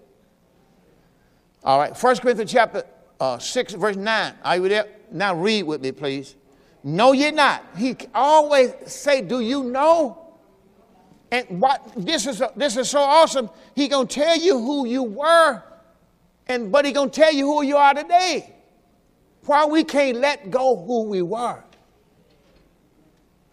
All 1.63 1.79
right, 1.79 1.97
1 1.97 2.17
Corinthians 2.17 2.51
chapter 2.51 2.83
uh, 3.19 3.39
6, 3.39 3.73
verse 3.73 3.95
9. 3.95 4.33
Are 4.43 4.55
you 4.55 4.69
there? 4.69 4.87
Now 5.11 5.35
read 5.35 5.63
with 5.63 5.81
me, 5.81 5.91
please. 5.91 6.35
No, 6.83 7.11
you're 7.11 7.31
not. 7.31 7.63
He 7.77 7.95
always 8.13 8.73
say, 8.85 9.21
do 9.21 9.41
you 9.41 9.63
know? 9.63 10.17
And 11.31 11.61
what 11.61 11.91
this 11.95 12.25
is 12.25 12.41
this 12.55 12.75
is 12.77 12.89
so 12.89 13.01
awesome. 13.01 13.49
He 13.75 13.87
gonna 13.87 14.07
tell 14.07 14.35
you 14.35 14.57
who 14.57 14.87
you 14.87 15.03
were, 15.03 15.61
and 16.47 16.71
but 16.71 16.85
he 16.85 16.91
gonna 16.91 17.11
tell 17.11 17.31
you 17.31 17.45
who 17.45 17.61
you 17.63 17.77
are 17.77 17.93
today. 17.93 18.55
Why 19.45 19.65
we 19.65 19.83
can't 19.83 20.17
let 20.17 20.49
go 20.49 20.75
who 20.75 21.03
we 21.03 21.21
were. 21.21 21.63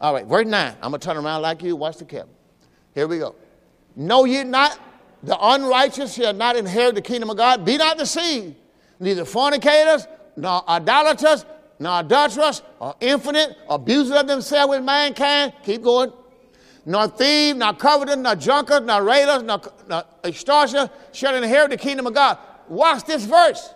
All 0.00 0.14
right, 0.14 0.26
verse 0.26 0.46
9. 0.46 0.74
I'm 0.74 0.90
gonna 0.90 0.98
turn 0.98 1.16
around 1.16 1.42
like 1.42 1.62
you. 1.62 1.76
Watch 1.76 1.98
the 1.98 2.04
camera. 2.04 2.28
Here 2.94 3.06
we 3.06 3.18
go. 3.18 3.34
Know 3.94 4.24
ye 4.24 4.42
not 4.42 4.78
the 5.22 5.36
unrighteous 5.38 6.14
shall 6.14 6.32
not 6.32 6.56
inherit 6.56 6.94
the 6.94 7.02
kingdom 7.02 7.30
of 7.30 7.36
God? 7.36 7.64
Be 7.64 7.76
not 7.76 7.98
deceived. 7.98 8.54
Neither 9.00 9.24
fornicators, 9.24 10.06
nor 10.36 10.68
idolaters, 10.68 11.44
nor 11.78 12.00
adulterers, 12.00 12.62
or 12.78 12.94
infinite, 13.00 13.56
abusers 13.68 14.16
of 14.16 14.26
themselves 14.26 14.70
with 14.70 14.84
mankind. 14.84 15.52
Keep 15.64 15.82
going. 15.82 16.12
Nor 16.84 17.08
thieves, 17.08 17.58
nor 17.58 17.72
covetous, 17.74 18.16
nor 18.16 18.36
drunkards, 18.36 18.86
nor 18.86 19.02
raiders, 19.02 19.42
nor, 19.42 19.60
nor 19.88 20.04
extortioners 20.24 20.88
shall 21.12 21.34
inherit 21.34 21.70
the 21.70 21.76
kingdom 21.76 22.06
of 22.06 22.14
God. 22.14 22.38
Watch 22.68 23.04
this 23.04 23.24
verse. 23.24 23.74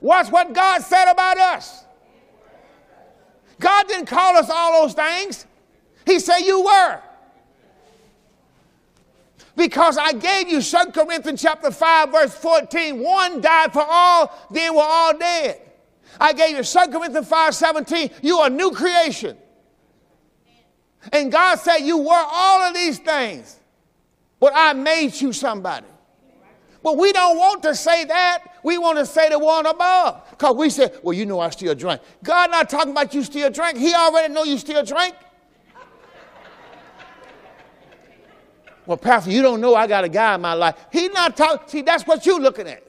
Watch 0.00 0.30
what 0.30 0.52
God 0.54 0.80
said 0.82 1.10
about 1.10 1.36
us. 1.36 1.84
God 3.58 3.86
didn't 3.88 4.06
call 4.06 4.36
us 4.36 4.48
all 4.48 4.82
those 4.82 4.94
things. 4.94 5.46
He 6.06 6.18
said 6.18 6.38
you 6.38 6.62
were. 6.64 7.02
Because 9.56 9.98
I 9.98 10.12
gave 10.12 10.48
you 10.48 10.62
2 10.62 10.76
Corinthians 10.92 11.42
chapter 11.42 11.70
5, 11.70 12.10
verse 12.10 12.34
14. 12.34 13.00
One 13.00 13.40
died 13.40 13.72
for 13.72 13.84
all, 13.86 14.32
then 14.50 14.74
we're 14.74 14.82
all 14.82 15.16
dead. 15.16 15.60
I 16.18 16.32
gave 16.32 16.56
you 16.56 16.62
2 16.62 16.78
Corinthians 16.90 17.28
5, 17.28 17.54
17. 17.54 18.10
You 18.22 18.38
are 18.38 18.46
a 18.46 18.50
new 18.50 18.70
creation. 18.70 19.36
And 21.12 21.32
God 21.32 21.58
said, 21.58 21.78
You 21.78 21.98
were 21.98 22.10
all 22.12 22.62
of 22.62 22.74
these 22.74 22.98
things, 22.98 23.58
but 24.38 24.52
I 24.54 24.72
made 24.72 25.18
you 25.20 25.32
somebody. 25.32 25.86
But 26.82 26.96
we 26.96 27.12
don't 27.12 27.36
want 27.36 27.62
to 27.64 27.74
say 27.74 28.04
that. 28.06 28.44
We 28.62 28.78
want 28.78 28.98
to 28.98 29.06
say 29.06 29.28
the 29.28 29.38
one 29.38 29.66
above. 29.66 30.22
Because 30.30 30.56
we 30.56 30.70
say, 30.70 30.90
Well, 31.02 31.12
you 31.12 31.26
know 31.26 31.40
I 31.40 31.50
still 31.50 31.74
drink. 31.74 32.00
God 32.22 32.50
not 32.50 32.68
talking 32.68 32.92
about 32.92 33.14
you 33.14 33.22
still 33.22 33.50
drink. 33.50 33.78
He 33.78 33.94
already 33.94 34.32
know 34.32 34.44
you 34.44 34.58
still 34.58 34.84
drink. 34.84 35.14
Well, 38.86 38.96
Pastor, 38.96 39.30
you 39.30 39.42
don't 39.42 39.60
know 39.60 39.74
I 39.74 39.86
got 39.86 40.04
a 40.04 40.08
guy 40.08 40.34
in 40.34 40.40
my 40.40 40.54
life. 40.54 40.76
He's 40.90 41.10
not 41.12 41.36
talking. 41.36 41.68
See, 41.68 41.82
that's 41.82 42.06
what 42.06 42.26
you're 42.26 42.40
looking 42.40 42.66
at. 42.66 42.82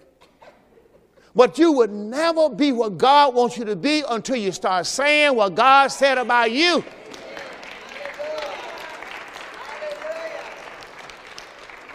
But 1.36 1.58
you 1.58 1.72
would 1.74 1.92
never 1.92 2.50
be 2.50 2.72
what 2.72 2.98
God 2.98 3.34
wants 3.34 3.58
you 3.58 3.66
to 3.66 3.76
be 3.76 4.04
until 4.10 4.36
you 4.36 4.52
start 4.52 4.86
saying 4.86 5.36
what 5.36 5.56
God 5.56 5.88
said 5.88 6.18
about 6.18 6.52
you. 6.52 6.84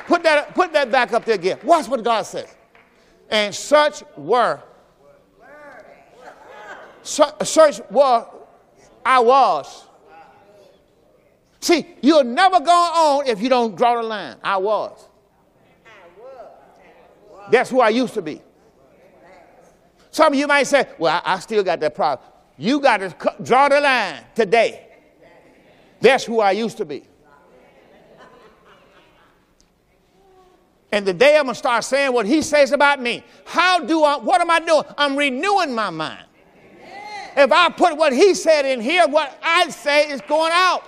Put 0.06 0.22
that, 0.22 0.54
put 0.54 0.72
that 0.72 0.90
back 0.90 1.12
up 1.12 1.24
there 1.24 1.34
again. 1.34 1.58
Watch 1.64 1.88
what 1.88 2.02
God 2.04 2.22
says. 2.22 2.54
And 3.28 3.54
such 3.54 4.04
were. 4.16 4.60
Such 7.02 7.80
were 7.90 8.26
I 9.04 9.20
was. 9.20 9.85
See, 11.66 11.84
you'll 12.00 12.22
never 12.22 12.60
go 12.60 12.70
on 12.70 13.26
if 13.26 13.42
you 13.42 13.48
don't 13.48 13.74
draw 13.74 14.00
the 14.00 14.06
line. 14.06 14.36
I 14.44 14.56
was. 14.56 15.08
That's 17.50 17.70
who 17.70 17.80
I 17.80 17.88
used 17.88 18.14
to 18.14 18.22
be. 18.22 18.40
Some 20.12 20.32
of 20.32 20.38
you 20.38 20.46
might 20.46 20.68
say, 20.68 20.86
well, 20.96 21.20
I, 21.24 21.34
I 21.34 21.38
still 21.40 21.64
got 21.64 21.80
that 21.80 21.92
problem. 21.92 22.28
You 22.56 22.78
got 22.78 22.98
to 22.98 23.34
draw 23.42 23.68
the 23.68 23.80
line 23.80 24.22
today. 24.32 24.86
That's 26.00 26.22
who 26.22 26.38
I 26.38 26.52
used 26.52 26.76
to 26.76 26.84
be. 26.84 27.02
And 30.92 31.04
the 31.04 31.14
day 31.14 31.36
I'm 31.36 31.46
going 31.46 31.54
to 31.54 31.58
start 31.58 31.82
saying 31.82 32.12
what 32.12 32.26
he 32.26 32.42
says 32.42 32.70
about 32.70 33.02
me, 33.02 33.24
how 33.44 33.80
do 33.80 34.04
I, 34.04 34.18
what 34.18 34.40
am 34.40 34.52
I 34.52 34.60
doing? 34.60 34.84
I'm 34.96 35.16
renewing 35.16 35.74
my 35.74 35.90
mind. 35.90 36.26
If 37.36 37.50
I 37.50 37.70
put 37.70 37.96
what 37.96 38.12
he 38.12 38.34
said 38.34 38.64
in 38.66 38.80
here, 38.80 39.08
what 39.08 39.36
I 39.42 39.68
say 39.70 40.10
is 40.10 40.20
going 40.20 40.52
out. 40.54 40.84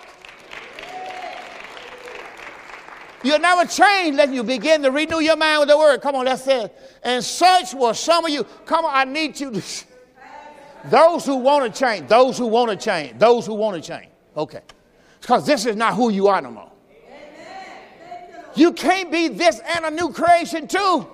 You'll 3.22 3.40
never 3.40 3.64
change 3.64 4.10
unless 4.10 4.30
you 4.30 4.44
begin 4.44 4.82
to 4.82 4.90
renew 4.90 5.20
your 5.20 5.36
mind 5.36 5.60
with 5.60 5.68
the 5.68 5.78
word. 5.78 6.00
Come 6.00 6.14
on, 6.14 6.24
let's 6.24 6.44
say 6.44 6.64
it. 6.64 6.76
And 7.02 7.24
such 7.24 7.74
will 7.74 7.94
some 7.94 8.24
of 8.24 8.30
you. 8.30 8.44
Come 8.64 8.84
on, 8.84 8.92
I 8.94 9.04
need 9.04 9.38
you 9.40 9.50
to. 9.50 9.62
Those 10.84 11.26
who 11.26 11.36
want 11.36 11.74
to 11.74 11.78
change, 11.78 12.08
those 12.08 12.38
who 12.38 12.46
want 12.46 12.70
to 12.70 12.76
change, 12.76 13.18
those 13.18 13.44
who 13.44 13.54
want 13.54 13.82
to 13.82 13.86
change. 13.86 14.08
Okay. 14.36 14.60
Because 15.20 15.44
this 15.44 15.66
is 15.66 15.74
not 15.74 15.94
who 15.94 16.10
you 16.10 16.28
are 16.28 16.40
no 16.40 16.52
more. 16.52 16.70
You 18.54 18.72
can't 18.72 19.10
be 19.10 19.28
this 19.28 19.60
and 19.74 19.84
a 19.84 19.90
new 19.90 20.12
creation 20.12 20.68
too. 20.68 21.06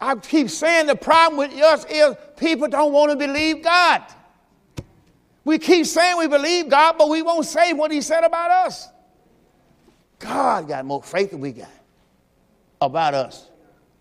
I 0.00 0.14
keep 0.16 0.50
saying 0.50 0.86
the 0.86 0.96
problem 0.96 1.38
with 1.38 1.52
us 1.62 1.86
is 1.88 2.16
people 2.36 2.68
don't 2.68 2.92
want 2.92 3.10
to 3.12 3.16
believe 3.16 3.62
God. 3.62 4.02
We 5.44 5.58
keep 5.58 5.86
saying 5.86 6.16
we 6.16 6.26
believe 6.26 6.68
God, 6.68 6.96
but 6.96 7.08
we 7.08 7.22
won't 7.22 7.46
say 7.46 7.72
what 7.72 7.90
He 7.90 8.00
said 8.00 8.24
about 8.24 8.50
us. 8.50 8.88
God 10.18 10.68
got 10.68 10.84
more 10.86 11.02
faith 11.02 11.32
than 11.32 11.40
we 11.40 11.52
got 11.52 11.68
about 12.80 13.14
us. 13.14 13.50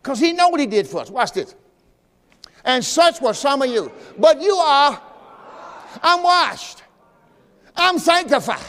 Because 0.01 0.19
He 0.19 0.31
know 0.31 0.49
what 0.49 0.59
He 0.59 0.65
did 0.65 0.87
for 0.87 1.01
us. 1.01 1.09
Watch 1.09 1.33
this. 1.33 1.55
And 2.63 2.83
such 2.83 3.19
were 3.21 3.33
some 3.33 3.61
of 3.61 3.69
you. 3.69 3.91
But 4.17 4.41
you 4.41 4.55
are, 4.55 5.01
I'm 6.01 6.23
washed. 6.23 6.81
I'm 7.75 7.99
sanctified. 7.99 8.63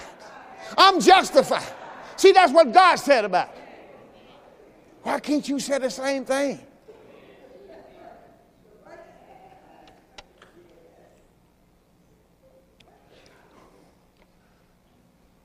I'm 0.76 1.00
justified. 1.00 1.73
See, 2.16 2.33
that's 2.33 2.52
what 2.52 2.73
God 2.73 2.97
said 2.97 3.25
about 3.25 3.49
it. 3.49 3.62
Why 5.02 5.21
can't 5.21 5.49
you 5.49 5.61
say 5.61 5.78
the 5.78 5.90
same 5.90 6.25
thing? 6.25 6.59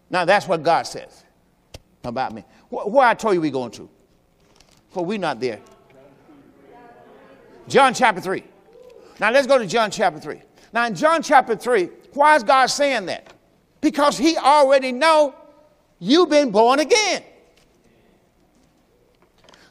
Now 0.09 0.25
that's 0.25 0.47
what 0.47 0.63
God 0.63 0.83
says 0.83 1.23
about 2.03 2.33
me. 2.33 2.43
Where 2.69 3.05
I 3.05 3.13
told 3.13 3.35
you 3.35 3.41
we 3.41 3.51
going 3.51 3.71
to? 3.71 3.89
For 4.89 5.05
we 5.05 5.17
not 5.17 5.39
there. 5.39 5.59
John 7.67 7.93
chapter 7.93 8.21
3. 8.21 8.43
Now 9.19 9.31
let's 9.31 9.45
go 9.45 9.57
to 9.57 9.67
John 9.67 9.91
chapter 9.91 10.19
3. 10.19 10.41
Now 10.73 10.87
in 10.87 10.95
John 10.95 11.21
chapter 11.21 11.55
3, 11.55 11.89
why 12.13 12.35
is 12.35 12.43
God 12.43 12.67
saying 12.67 13.05
that? 13.07 13.33
Because 13.81 14.17
he 14.17 14.37
already 14.37 14.91
know 14.91 15.35
you've 15.99 16.29
been 16.29 16.51
born 16.51 16.79
again. 16.79 17.23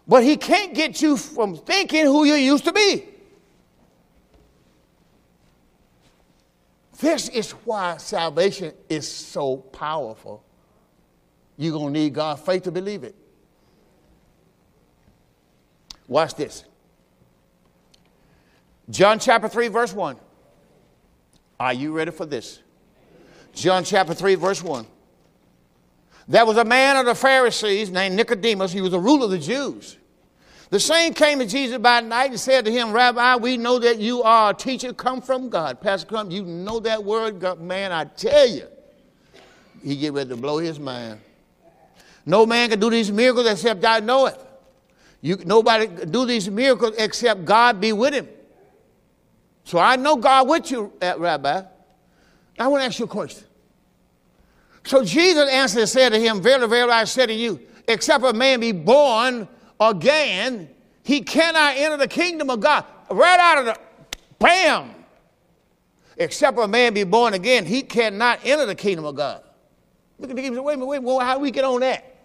But 0.07 0.23
he 0.23 0.37
can't 0.37 0.75
get 0.75 1.03
you 1.03 1.17
from 1.17 1.57
thinking 1.57 2.05
who 2.05 2.25
you 2.25 2.35
used 2.35 2.65
to 2.65 2.73
be. 2.73 3.05
This 7.01 7.29
is 7.29 7.53
why 7.53 7.97
salvation 7.99 8.73
is 8.89 9.11
so 9.11 9.57
powerful. 9.57 10.43
You're 11.57 11.73
going 11.73 11.93
to 11.95 12.01
need 12.01 12.15
God's 12.15 12.41
faith 12.43 12.65
to 12.65 12.73
believe 12.73 13.05
it. 13.05 13.15
Watch 16.09 16.35
this. 16.35 16.65
John 18.91 19.19
chapter 19.19 19.49
3, 19.49 19.69
verse 19.69 19.93
1. 19.93 20.17
Are 21.61 21.73
you 21.73 21.93
ready 21.93 22.11
for 22.11 22.25
this? 22.25 22.61
John 23.53 23.85
chapter 23.85 24.15
3, 24.15 24.37
verse 24.37 24.63
1. 24.63 24.87
There 26.27 26.47
was 26.47 26.57
a 26.57 26.65
man 26.65 26.97
of 26.97 27.07
the 27.07 27.15
Pharisees 27.15 27.91
named 27.91 28.17
Nicodemus. 28.17 28.73
He 28.73 28.81
was 28.81 28.93
a 28.93 28.99
ruler 28.99 29.25
of 29.25 29.31
the 29.31 29.39
Jews. 29.39 29.99
The 30.71 30.79
same 30.79 31.15
came 31.15 31.39
to 31.39 31.47
Jesus 31.47 31.79
by 31.79 32.01
night 32.01 32.31
and 32.31 32.41
said 32.41 32.67
to 32.67 32.71
him, 32.71 32.93
Rabbi, 32.93 33.37
we 33.37 33.57
know 33.57 33.79
that 33.79 33.99
you 33.99 34.23
are 34.23 34.51
a 34.51 34.55
teacher 34.55 34.93
come 34.93 35.23
from 35.23 35.49
God. 35.49 35.81
Pastor 35.81 36.07
Crump, 36.07 36.31
you 36.31 36.43
know 36.43 36.79
that 36.81 37.03
word, 37.03 37.43
man, 37.61 37.91
I 37.91 38.05
tell 38.05 38.47
you. 38.47 38.67
He 39.83 39.97
get 39.97 40.13
ready 40.13 40.29
to 40.31 40.37
blow 40.37 40.59
his 40.59 40.79
mind. 40.79 41.21
No 42.27 42.45
man 42.45 42.69
can 42.69 42.79
do 42.79 42.91
these 42.91 43.11
miracles 43.11 43.47
except 43.47 43.81
God 43.81 44.05
know 44.05 44.27
it. 44.27 44.39
You, 45.23 45.39
nobody 45.47 45.87
do 46.05 46.27
these 46.27 46.51
miracles 46.51 46.95
except 46.99 47.45
God 47.45 47.81
be 47.81 47.93
with 47.93 48.13
him. 48.13 48.29
So 49.65 49.79
I 49.79 49.97
know 49.97 50.17
God 50.17 50.49
with 50.49 50.71
you, 50.71 50.93
uh, 51.01 51.15
Rabbi. 51.17 51.63
I 52.59 52.69
want 52.69 52.83
to 52.83 52.87
ask 52.87 52.99
you 52.99 53.07
a 53.07 53.09
question. 53.09 53.45
So 54.85 55.05
Jesus 55.05 55.49
answered 55.51 55.81
and 55.81 55.89
said 55.89 56.11
to 56.11 56.19
him, 56.19 56.43
Verily, 56.43 56.69
verily, 56.69 56.93
I 56.93 57.05
say 57.05 57.27
to 57.27 57.33
you, 57.33 57.61
except 57.87 58.25
a 58.25 58.33
man 58.33 58.61
be 58.61 58.73
born 58.73 59.49
again, 59.81 60.69
he 61.03 61.21
cannot 61.21 61.77
enter 61.77 61.97
the 61.97 62.09
kingdom 62.09 62.51
of 62.51 62.61
God. 62.61 62.85
Right 63.11 63.41
out 63.41 63.59
of 63.59 63.65
the 63.67 63.77
bam. 64.39 64.95
Except 66.17 66.59
a 66.59 66.67
man 66.67 66.95
be 66.95 67.05
born 67.05 67.35
again, 67.35 67.65
he 67.65 67.83
cannot 67.83 68.41
enter 68.45 68.67
the 68.67 68.75
kingdom 68.75 69.05
of 69.05 69.15
God. 69.15 69.43
Look 70.19 70.31
at 70.31 70.37
the 70.37 70.43
wait 70.43 70.49
a 70.49 70.53
minute, 70.53 70.87
wait 70.87 70.97
a 70.99 71.01
minute, 71.01 71.21
how 71.21 71.35
do 71.35 71.41
we 71.41 71.51
get 71.51 71.65
on 71.65 71.81
that? 71.81 72.17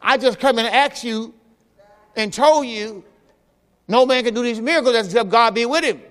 I 0.00 0.18
just 0.18 0.38
come 0.38 0.58
and 0.58 0.68
asked 0.68 1.04
you 1.04 1.32
and 2.14 2.32
told 2.32 2.66
you 2.66 3.02
no 3.88 4.04
man 4.04 4.24
can 4.24 4.34
do 4.34 4.42
these 4.42 4.60
miracles 4.60 4.94
except 4.94 5.30
God 5.30 5.54
be 5.54 5.64
with 5.64 5.84
him. 5.84 6.02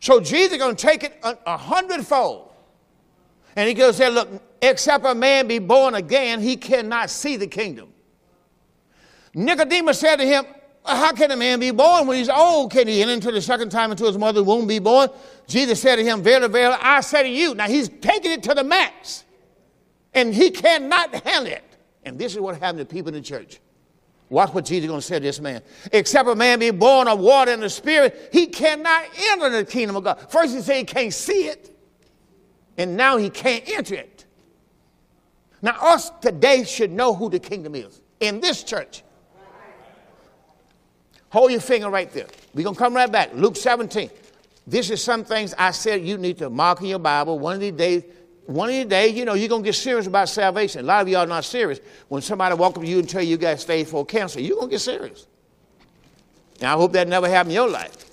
So 0.00 0.20
Jesus 0.20 0.52
is 0.52 0.58
going 0.58 0.74
to 0.74 0.86
take 0.86 1.04
it 1.04 1.18
a, 1.22 1.36
a 1.46 1.56
hundredfold. 1.56 2.50
And 3.56 3.68
he 3.68 3.74
goes 3.74 3.96
say, 3.96 4.08
look, 4.08 4.28
except 4.62 5.04
a 5.04 5.14
man 5.14 5.46
be 5.46 5.58
born 5.58 5.94
again, 5.94 6.40
he 6.40 6.56
cannot 6.56 7.10
see 7.10 7.36
the 7.36 7.46
kingdom. 7.46 7.92
Nicodemus 9.34 10.00
said 10.00 10.16
to 10.16 10.24
him, 10.24 10.44
how 10.84 11.12
can 11.12 11.30
a 11.30 11.36
man 11.36 11.60
be 11.60 11.70
born 11.70 12.06
when 12.06 12.16
he's 12.16 12.28
old? 12.28 12.72
Can 12.72 12.88
he 12.88 13.02
enter 13.02 13.30
the 13.30 13.42
second 13.42 13.70
time 13.70 13.90
into 13.90 14.04
his 14.04 14.16
mother's 14.16 14.44
womb 14.44 14.66
be 14.66 14.78
born? 14.78 15.08
Jesus 15.46 15.80
said 15.80 15.96
to 15.96 16.04
him, 16.04 16.22
Verily, 16.22 16.48
verily, 16.48 16.76
I 16.80 17.00
say 17.00 17.22
to 17.22 17.28
you. 17.28 17.54
Now 17.54 17.68
he's 17.68 17.88
taking 17.88 18.32
it 18.32 18.42
to 18.44 18.54
the 18.54 18.64
max. 18.64 19.24
And 20.14 20.34
he 20.34 20.50
cannot 20.50 21.14
handle 21.14 21.52
it. 21.52 21.64
And 22.04 22.18
this 22.18 22.32
is 22.34 22.40
what 22.40 22.58
happened 22.58 22.78
to 22.78 22.84
people 22.86 23.08
in 23.08 23.14
the 23.14 23.20
church. 23.20 23.60
Watch 24.30 24.54
what 24.54 24.64
Jesus 24.64 24.84
is 24.84 24.88
going 24.88 25.00
to 25.00 25.06
say 25.06 25.16
to 25.16 25.20
this 25.20 25.40
man. 25.40 25.60
Except 25.92 26.28
a 26.28 26.34
man 26.34 26.60
be 26.60 26.70
born 26.70 27.08
of 27.08 27.18
water 27.18 27.50
and 27.50 27.62
the 27.62 27.68
spirit, 27.68 28.30
he 28.32 28.46
cannot 28.46 29.04
enter 29.30 29.50
the 29.50 29.64
kingdom 29.64 29.96
of 29.96 30.04
God. 30.04 30.30
First 30.30 30.54
he 30.54 30.62
said 30.62 30.76
he 30.76 30.84
can't 30.84 31.12
see 31.12 31.46
it, 31.46 31.76
and 32.78 32.96
now 32.96 33.16
he 33.16 33.28
can't 33.28 33.68
enter 33.68 33.96
it. 33.96 34.24
Now 35.62 35.76
us 35.80 36.10
today 36.20 36.64
should 36.64 36.92
know 36.92 37.12
who 37.12 37.28
the 37.28 37.40
kingdom 37.40 37.74
is 37.74 38.00
in 38.20 38.40
this 38.40 38.62
church. 38.62 39.02
Hold 41.30 41.52
your 41.52 41.60
finger 41.60 41.88
right 41.90 42.10
there. 42.12 42.26
We're 42.54 42.64
going 42.64 42.74
to 42.74 42.78
come 42.78 42.94
right 42.94 43.10
back. 43.10 43.30
Luke 43.34 43.56
17. 43.56 44.10
This 44.66 44.90
is 44.90 45.02
some 45.02 45.24
things 45.24 45.54
I 45.58 45.70
said 45.70 46.04
you 46.04 46.18
need 46.18 46.38
to 46.38 46.50
mark 46.50 46.80
in 46.80 46.86
your 46.86 46.98
Bible. 46.98 47.38
One 47.38 47.54
of 47.54 47.60
these 47.60 47.72
days, 47.72 48.04
one 48.46 48.68
of 48.68 48.74
these 48.74 48.86
days, 48.86 49.14
you 49.16 49.24
know, 49.24 49.34
you're 49.34 49.48
going 49.48 49.62
to 49.62 49.66
get 49.66 49.74
serious 49.74 50.06
about 50.06 50.28
salvation. 50.28 50.80
A 50.80 50.84
lot 50.84 51.02
of 51.02 51.08
y'all 51.08 51.22
are 51.22 51.26
not 51.26 51.44
serious. 51.44 51.80
When 52.08 52.20
somebody 52.20 52.54
walk 52.54 52.76
up 52.76 52.82
to 52.82 52.88
you 52.88 52.98
and 52.98 53.08
tell 53.08 53.22
you 53.22 53.30
you 53.30 53.36
got 53.36 53.58
stage 53.60 53.86
four 53.86 54.04
cancer, 54.04 54.40
you're 54.40 54.56
going 54.56 54.68
to 54.68 54.74
get 54.74 54.80
serious. 54.80 55.26
Now, 56.60 56.74
I 56.74 56.78
hope 56.78 56.92
that 56.92 57.08
never 57.08 57.28
happened 57.28 57.52
in 57.52 57.56
your 57.56 57.70
life. 57.70 58.10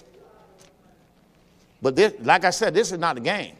But 1.81 1.95
this, 1.95 2.13
like 2.21 2.45
I 2.45 2.49
said, 2.51 2.73
this 2.73 2.91
is 2.91 2.97
not 2.97 3.17
a 3.17 3.19
game. 3.19 3.55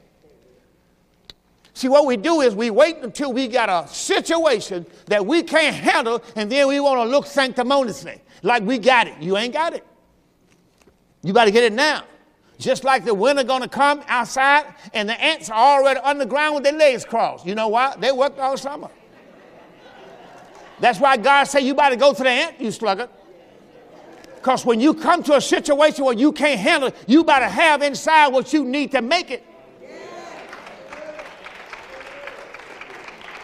See, 1.78 1.90
what 1.90 2.08
we 2.08 2.18
do 2.18 2.42
is 2.42 2.56
we 2.56 2.72
wait 2.72 2.98
until 3.04 3.32
we 3.32 3.48
got 3.48 3.70
a 3.70 3.88
situation 3.88 4.84
that 5.06 5.24
we 5.24 5.44
can't 5.44 5.76
handle, 5.76 6.24
and 6.36 6.52
then 6.52 6.68
we 6.68 6.80
want 6.80 7.00
to 7.00 7.04
look 7.04 7.28
sanctimoniously 7.28 8.20
like 8.42 8.64
we 8.64 8.80
got 8.80 9.06
it. 9.06 9.14
You 9.22 9.38
ain't 9.38 9.54
got 9.54 9.76
it. 9.76 9.86
You 11.22 11.34
got 11.34 11.46
to 11.46 11.52
get 11.52 11.64
it 11.64 11.74
now. 11.74 12.02
Just 12.58 12.84
like 12.84 13.06
the 13.06 13.14
winter 13.14 13.44
gonna 13.44 13.68
come 13.68 14.04
outside 14.08 14.66
and 14.96 15.08
the 15.08 15.22
ants 15.22 15.52
are 15.52 15.78
already 15.80 16.00
underground 16.00 16.56
with 16.56 16.64
their 16.64 16.74
legs 16.74 17.06
crossed. 17.06 17.46
You 17.46 17.54
know 17.54 17.68
why? 17.68 17.96
They 18.00 18.12
worked 18.12 18.40
all 18.40 18.58
summer. 18.58 18.90
That's 20.80 21.00
why 21.00 21.16
God 21.18 21.44
said 21.44 21.60
you 21.60 21.76
better 21.76 21.96
go 21.96 22.12
to 22.12 22.24
the 22.24 22.28
ant, 22.28 22.60
you 22.60 22.72
sluggard. 22.72 23.10
Because 24.38 24.66
when 24.66 24.80
you 24.80 24.96
come 24.96 25.22
to 25.22 25.36
a 25.36 25.42
situation 25.42 26.06
where 26.06 26.16
you 26.16 26.32
can't 26.32 26.60
handle 26.60 26.90
it, 26.90 26.96
you 27.06 27.24
better 27.24 27.46
have 27.46 27.84
inside 27.84 28.30
what 28.30 28.52
you 28.52 28.66
need 28.66 28.92
to 28.94 29.04
make 29.04 29.30
it. 29.30 29.46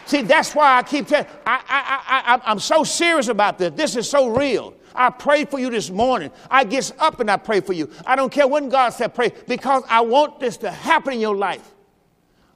See, 0.05 0.21
that's 0.21 0.53
why 0.53 0.77
I 0.77 0.83
keep 0.83 1.07
telling 1.07 1.27
I, 1.45 1.61
I, 1.67 2.35
I, 2.35 2.51
I'm 2.51 2.59
so 2.59 2.83
serious 2.83 3.27
about 3.27 3.57
this. 3.57 3.71
This 3.75 3.95
is 3.95 4.09
so 4.09 4.27
real. 4.27 4.73
I 4.95 5.09
prayed 5.09 5.49
for 5.49 5.59
you 5.59 5.69
this 5.69 5.89
morning. 5.89 6.31
I 6.49 6.63
get 6.63 6.91
up 6.99 7.19
and 7.19 7.31
I 7.31 7.37
pray 7.37 7.61
for 7.61 7.73
you. 7.73 7.89
I 8.05 8.15
don't 8.15 8.31
care 8.31 8.47
when 8.47 8.69
God 8.69 8.89
said 8.89 9.15
pray 9.15 9.31
because 9.47 9.83
I 9.89 10.01
want 10.01 10.39
this 10.39 10.57
to 10.57 10.71
happen 10.71 11.13
in 11.13 11.19
your 11.19 11.35
life. 11.35 11.73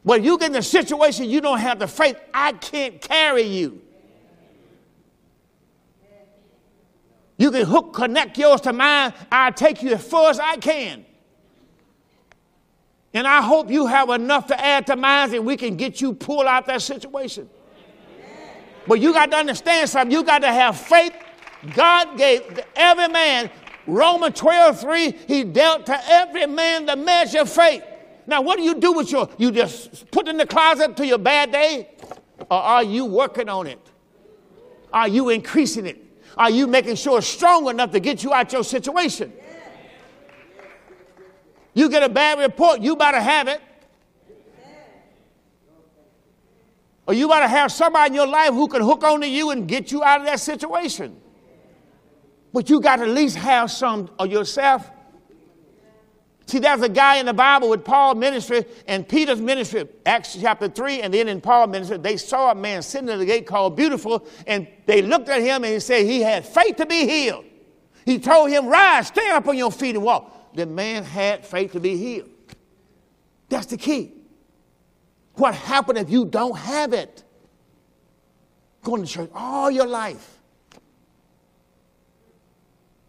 When 0.04 0.24
you 0.24 0.38
get 0.38 0.52
in 0.52 0.56
a 0.56 0.62
situation 0.62 1.30
you 1.30 1.42
don't 1.42 1.60
have 1.60 1.80
the 1.80 1.88
faith, 1.88 2.18
I 2.34 2.54
can't 2.54 3.02
carry 3.02 3.44
you. 3.44 3.82
You 7.38 7.52
can 7.52 7.66
hook, 7.66 7.94
connect 7.94 8.38
yours 8.38 8.62
to 8.62 8.74
mine. 8.74 9.14
I'll 9.32 9.54
take 9.54 9.84
you 9.84 9.94
as 9.94 10.04
far 10.04 10.30
as 10.32 10.40
I 10.40 10.58
can. 10.58 11.06
And 13.18 13.26
I 13.28 13.42
hope 13.42 13.72
you 13.72 13.88
have 13.88 14.12
enough 14.12 14.46
to 14.48 14.64
add 14.64 14.86
to 14.88 14.96
mine 14.96 15.34
and 15.34 15.44
we 15.44 15.58
can 15.58 15.76
get 15.76 16.00
you 16.02 16.14
pulled 16.14 16.46
out 16.46 16.68
that 16.68 16.84
situation. 16.84 17.50
But 18.86 19.00
you 19.00 19.12
got 19.12 19.32
to 19.32 19.38
understand 19.38 19.90
something. 19.90 20.12
You 20.12 20.24
got 20.24 20.44
to 20.44 20.54
have 20.54 20.80
faith 20.80 21.14
God 21.76 22.16
gave 22.16 22.60
every 22.76 23.08
man, 23.08 23.50
Romans 23.88 24.40
12, 24.40 24.80
3, 24.80 25.12
he 25.28 25.44
dealt 25.44 25.88
to 25.88 26.00
every 26.12 26.46
man 26.46 26.86
the 26.86 26.96
measure 26.96 27.40
of 27.40 27.50
faith. 27.50 27.84
Now, 28.28 28.42
what 28.42 28.58
do 28.58 28.62
you 28.62 28.76
do 28.76 28.94
with 28.94 29.12
your, 29.12 29.28
you 29.40 29.52
just 29.52 30.12
put 30.12 30.28
in 30.28 30.38
the 30.38 30.46
closet 30.46 30.96
to 30.98 31.08
your 31.08 31.18
bad 31.18 31.52
day? 31.52 31.90
Or 32.52 32.58
are 32.58 32.84
you 32.84 33.06
working 33.06 33.50
on 33.50 33.66
it? 33.66 33.80
Are 34.94 35.08
you 35.08 35.30
increasing 35.30 35.88
it? 35.88 36.04
Are 36.38 36.52
you 36.52 36.68
making 36.68 36.98
sure 36.98 37.18
it's 37.18 37.28
strong 37.28 37.68
enough 37.68 37.90
to 37.94 38.00
get 38.00 38.24
you 38.24 38.32
out 38.32 38.54
your 38.54 38.64
situation? 38.64 39.34
You 41.78 41.90
get 41.90 42.02
a 42.02 42.10
bad 42.10 42.40
report, 42.40 42.82
you 42.82 42.96
better 42.96 43.20
have 43.20 43.48
it. 43.48 43.62
Or 47.06 47.14
you 47.14 47.28
better 47.28 47.48
have 47.48 47.72
somebody 47.72 48.08
in 48.10 48.16
your 48.16 48.26
life 48.26 48.50
who 48.50 48.68
can 48.68 48.82
hook 48.82 49.04
onto 49.04 49.28
you 49.28 49.52
and 49.52 49.68
get 49.68 49.92
you 49.92 50.04
out 50.04 50.22
of 50.22 50.26
that 50.26 50.40
situation. 50.40 51.22
But 52.52 52.72
you 52.72 52.82
got 52.82 52.96
to 52.96 53.04
at 53.04 53.10
least 53.10 53.36
have 53.36 53.70
some 53.70 54.10
of 54.18 54.32
yourself. 54.32 54.90
See, 56.48 56.58
there's 56.58 56.82
a 56.82 56.90
guy 56.90 57.18
in 57.18 57.28
the 57.28 57.34
Bible 57.34 57.70
with 57.70 57.86
Paul's 57.86 58.18
ministry 58.18 58.66
and 58.88 59.08
Peter's 59.08 59.40
ministry, 59.40 59.88
Acts 60.04 60.36
chapter 60.42 60.68
3, 60.68 61.02
and 61.04 61.14
then 61.14 61.28
in 61.28 61.40
Paul's 61.40 61.70
ministry, 61.70 61.98
they 61.98 62.18
saw 62.18 62.50
a 62.50 62.56
man 62.56 62.82
sitting 62.82 63.08
at 63.10 63.20
the 63.20 63.26
gate 63.26 63.46
called 63.46 63.76
Beautiful, 63.76 64.26
and 64.48 64.68
they 64.88 65.04
looked 65.04 65.30
at 65.30 65.42
him 65.42 65.64
and 65.64 65.74
he 65.74 65.80
said 65.80 66.08
he 66.08 66.22
had 66.22 66.44
faith 66.44 66.78
to 66.78 66.88
be 66.88 67.08
healed. 67.08 67.46
He 68.04 68.18
told 68.18 68.50
him, 68.50 68.66
Rise, 68.66 69.10
stand 69.10 69.34
up 69.34 69.48
on 69.48 69.56
your 69.56 69.72
feet 69.72 69.94
and 69.94 70.04
walk. 70.04 70.34
The 70.58 70.66
man 70.66 71.04
had 71.04 71.46
faith 71.46 71.72
to 71.74 71.80
be 71.80 71.96
healed. 71.96 72.30
That's 73.48 73.68
the 73.68 73.78
key. 73.78 74.14
What 75.36 75.56
happened 75.56 76.00
if 76.00 76.10
you 76.10 76.26
don't 76.26 76.58
have 76.58 76.94
it? 76.94 77.24
Going 78.84 79.04
to 79.04 79.08
church 79.08 79.30
all 79.34 79.72
your 79.72 79.88
life 79.88 80.38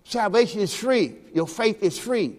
Salvation 0.09 0.61
is 0.63 0.75
free, 0.75 1.17
your 1.35 1.47
faith 1.47 1.83
is 1.83 1.99
free. 1.99 2.39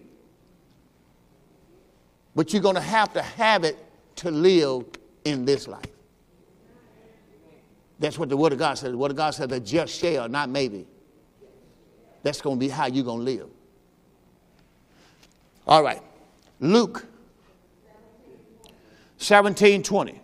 But 2.34 2.52
you're 2.52 2.62
going 2.62 2.74
to 2.74 2.80
have 2.80 3.12
to 3.12 3.22
have 3.22 3.62
it 3.62 3.78
to 4.16 4.32
live 4.32 4.86
in 5.24 5.44
this 5.44 5.68
life. 5.68 5.84
That's 8.00 8.18
what 8.18 8.28
the 8.28 8.36
Word 8.36 8.52
of 8.52 8.58
God 8.58 8.74
says. 8.74 8.90
The 8.90 8.98
Word 8.98 9.12
of 9.12 9.16
God 9.16 9.34
says 9.34 9.46
that 9.46 9.60
just 9.60 9.96
shall, 9.96 10.28
not 10.28 10.48
maybe. 10.48 10.84
That's 12.24 12.40
going 12.40 12.56
to 12.56 12.60
be 12.60 12.68
how 12.68 12.86
you're 12.86 13.04
going 13.04 13.24
to 13.24 13.24
live. 13.24 13.48
All 15.70 15.84
right. 15.84 16.02
Luke 16.58 17.06
17 19.18 19.84
20. 19.84 20.20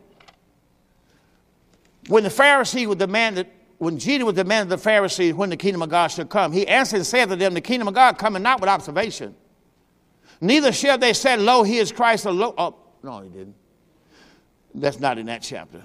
When 2.08 2.24
the 2.24 2.28
Pharisee 2.28 2.86
would 2.86 2.98
demand 2.98 3.36
that, 3.36 3.48
when 3.78 3.98
Jesus 3.98 4.24
was 4.24 4.34
demanding 4.34 4.68
the 4.68 4.78
Pharisees 4.78 5.34
when 5.34 5.50
the 5.50 5.56
kingdom 5.56 5.82
of 5.82 5.88
God 5.88 6.08
should 6.08 6.28
come, 6.28 6.52
he 6.52 6.66
answered 6.66 6.96
and 6.96 7.06
said 7.06 7.28
to 7.28 7.36
them, 7.36 7.54
The 7.54 7.60
kingdom 7.60 7.88
of 7.88 7.94
God 7.94 8.18
coming 8.18 8.42
not 8.42 8.60
with 8.60 8.68
observation. 8.68 9.34
Neither 10.40 10.72
shall 10.72 10.98
they 10.98 11.12
say, 11.12 11.36
Lo, 11.36 11.62
he 11.62 11.78
is 11.78 11.92
Christ, 11.92 12.26
or 12.26 12.32
lo. 12.32 12.54
Oh, 12.58 12.76
no, 13.02 13.20
he 13.20 13.28
didn't. 13.28 13.54
That's 14.74 15.00
not 15.00 15.18
in 15.18 15.26
that 15.26 15.42
chapter. 15.42 15.84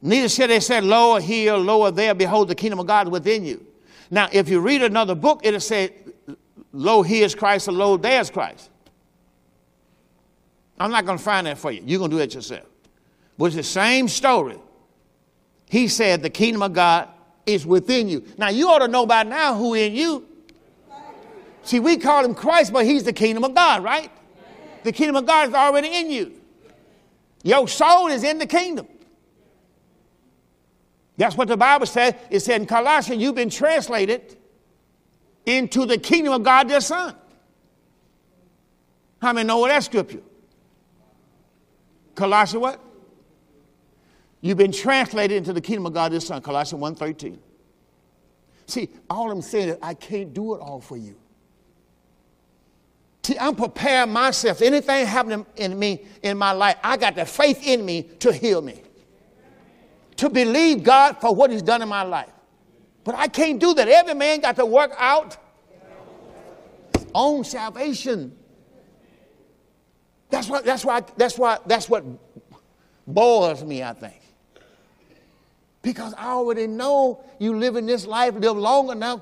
Neither 0.00 0.28
shall 0.28 0.48
they 0.48 0.60
say, 0.60 0.80
Lo, 0.80 1.18
here, 1.18 1.54
lo, 1.54 1.90
there, 1.90 2.14
behold, 2.14 2.48
the 2.48 2.54
kingdom 2.54 2.80
of 2.80 2.86
God 2.86 3.08
within 3.08 3.44
you. 3.44 3.64
Now, 4.10 4.28
if 4.32 4.48
you 4.48 4.60
read 4.60 4.82
another 4.82 5.14
book, 5.14 5.40
it'll 5.44 5.60
say, 5.60 5.92
lo 6.72 7.02
here's 7.02 7.34
Christ 7.34 7.68
or 7.68 7.72
lo 7.72 7.96
there's 7.96 8.30
Christ. 8.30 8.70
I'm 10.78 10.90
not 10.90 11.04
going 11.06 11.18
to 11.18 11.24
find 11.24 11.46
that 11.46 11.58
for 11.58 11.70
you. 11.70 11.82
You're 11.84 11.98
going 11.98 12.10
to 12.10 12.16
do 12.16 12.22
it 12.22 12.34
yourself. 12.34 12.66
But 13.38 13.46
it's 13.46 13.56
the 13.56 13.62
same 13.62 14.08
story. 14.08 14.58
He 15.68 15.88
said 15.88 16.22
the 16.22 16.30
kingdom 16.30 16.62
of 16.62 16.72
God 16.72 17.08
is 17.46 17.64
within 17.66 18.08
you. 18.08 18.24
Now 18.36 18.48
you 18.48 18.68
ought 18.68 18.80
to 18.80 18.88
know 18.88 19.06
by 19.06 19.22
now 19.22 19.56
who 19.56 19.74
in 19.74 19.94
you. 19.94 20.26
See, 21.64 21.80
we 21.80 21.96
call 21.96 22.24
him 22.24 22.34
Christ, 22.34 22.72
but 22.72 22.84
he's 22.84 23.04
the 23.04 23.12
kingdom 23.12 23.44
of 23.44 23.54
God, 23.54 23.84
right? 23.84 24.10
The 24.82 24.92
kingdom 24.92 25.16
of 25.16 25.26
God 25.26 25.48
is 25.48 25.54
already 25.54 25.88
in 25.88 26.10
you. 26.10 26.32
Your 27.44 27.68
soul 27.68 28.08
is 28.08 28.24
in 28.24 28.38
the 28.38 28.46
kingdom. 28.46 28.86
That's 31.16 31.36
what 31.36 31.48
the 31.48 31.56
Bible 31.56 31.86
said. 31.86 32.18
It 32.30 32.40
said 32.40 32.60
in 32.60 32.66
Colossians, 32.66 33.22
you've 33.22 33.34
been 33.34 33.50
translated 33.50 34.36
into 35.46 35.86
the 35.86 35.98
kingdom 35.98 36.32
of 36.32 36.42
God, 36.42 36.68
their 36.68 36.80
Son. 36.80 37.14
How 39.20 39.32
many 39.32 39.46
know 39.46 39.66
that 39.66 39.84
scripture? 39.84 40.20
Colossians 42.22 42.60
what? 42.62 42.80
You've 44.42 44.56
been 44.56 44.70
translated 44.70 45.38
into 45.38 45.52
the 45.52 45.60
kingdom 45.60 45.86
of 45.86 45.92
God, 45.92 46.12
their 46.12 46.20
Son. 46.20 46.40
Colossians 46.40 46.80
1.13. 46.80 47.36
See, 48.66 48.88
all 49.10 49.28
I'm 49.28 49.42
saying 49.42 49.70
is 49.70 49.76
I 49.82 49.94
can't 49.94 50.32
do 50.32 50.54
it 50.54 50.58
all 50.58 50.80
for 50.80 50.96
you. 50.96 51.16
See, 53.24 53.36
I'm 53.40 53.56
preparing 53.56 54.12
myself. 54.12 54.62
Anything 54.62 55.04
happening 55.04 55.44
in 55.56 55.76
me 55.76 56.04
in 56.22 56.38
my 56.38 56.52
life, 56.52 56.76
I 56.84 56.96
got 56.96 57.16
the 57.16 57.26
faith 57.26 57.66
in 57.66 57.84
me 57.84 58.04
to 58.20 58.32
heal 58.32 58.62
me. 58.62 58.82
To 60.18 60.30
believe 60.30 60.84
God 60.84 61.20
for 61.20 61.34
what 61.34 61.50
He's 61.50 61.60
done 61.60 61.82
in 61.82 61.88
my 61.88 62.04
life. 62.04 62.30
But 63.02 63.16
I 63.16 63.26
can't 63.26 63.58
do 63.58 63.74
that. 63.74 63.88
Every 63.88 64.14
man 64.14 64.38
got 64.42 64.54
to 64.54 64.64
work 64.66 64.92
out 64.96 65.36
his 66.94 67.04
own 67.16 67.42
salvation. 67.42 68.38
That's 70.32 70.48
what 70.48 70.64
that's 70.64 70.82
why 70.82 71.02
that's 71.18 71.36
why 71.36 71.58
that's 71.66 71.90
what 71.90 72.02
boils 73.06 73.62
me, 73.62 73.82
I 73.82 73.92
think. 73.92 74.18
Because 75.82 76.14
I 76.16 76.28
already 76.28 76.66
know 76.66 77.22
you 77.38 77.54
live 77.58 77.76
in 77.76 77.84
this 77.84 78.06
life, 78.06 78.34
live 78.36 78.56
long 78.56 78.90
enough, 78.90 79.20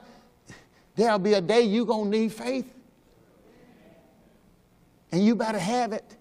there'll 0.95 1.19
be 1.19 1.33
a 1.33 1.41
day 1.41 1.63
you're 1.63 1.85
gonna 1.85 2.09
need 2.09 2.33
faith. 2.33 2.73
And 5.11 5.27
you 5.27 5.35
better 5.35 5.59
have 5.59 5.93
it. 5.93 6.17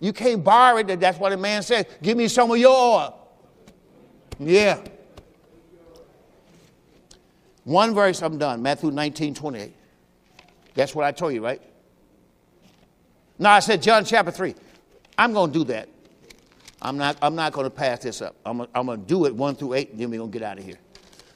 You 0.00 0.12
can't 0.12 0.44
borrow 0.44 0.76
it. 0.76 1.00
That's 1.00 1.18
what 1.18 1.32
a 1.32 1.38
man 1.38 1.62
said. 1.62 1.86
Give 2.02 2.18
me 2.18 2.28
some 2.28 2.50
of 2.50 2.58
your 2.58 2.76
oil. 2.76 3.26
Yeah. 4.38 4.84
One 7.64 7.94
verse, 7.94 8.20
I'm 8.22 8.36
done. 8.36 8.60
Matthew 8.60 8.90
19, 8.90 9.32
28. 9.32 9.72
That's 10.74 10.94
what 10.94 11.06
I 11.06 11.12
told 11.12 11.32
you, 11.32 11.42
right? 11.42 11.62
No, 13.42 13.50
I 13.50 13.58
said 13.58 13.82
John 13.82 14.04
chapter 14.04 14.30
3. 14.30 14.54
I'm 15.18 15.32
going 15.32 15.52
to 15.52 15.58
do 15.58 15.64
that. 15.64 15.88
I'm 16.80 16.96
not, 16.96 17.16
I'm 17.20 17.34
not 17.34 17.52
going 17.52 17.64
to 17.64 17.70
pass 17.70 17.98
this 17.98 18.22
up. 18.22 18.36
I'm, 18.46 18.60
I'm 18.72 18.86
going 18.86 19.00
to 19.00 19.06
do 19.06 19.26
it 19.26 19.34
1 19.34 19.56
through 19.56 19.74
8, 19.74 19.90
and 19.90 19.98
then 19.98 20.10
we're 20.10 20.18
going 20.18 20.30
to 20.30 20.38
get 20.38 20.46
out 20.46 20.58
of 20.58 20.64
here. 20.64 20.78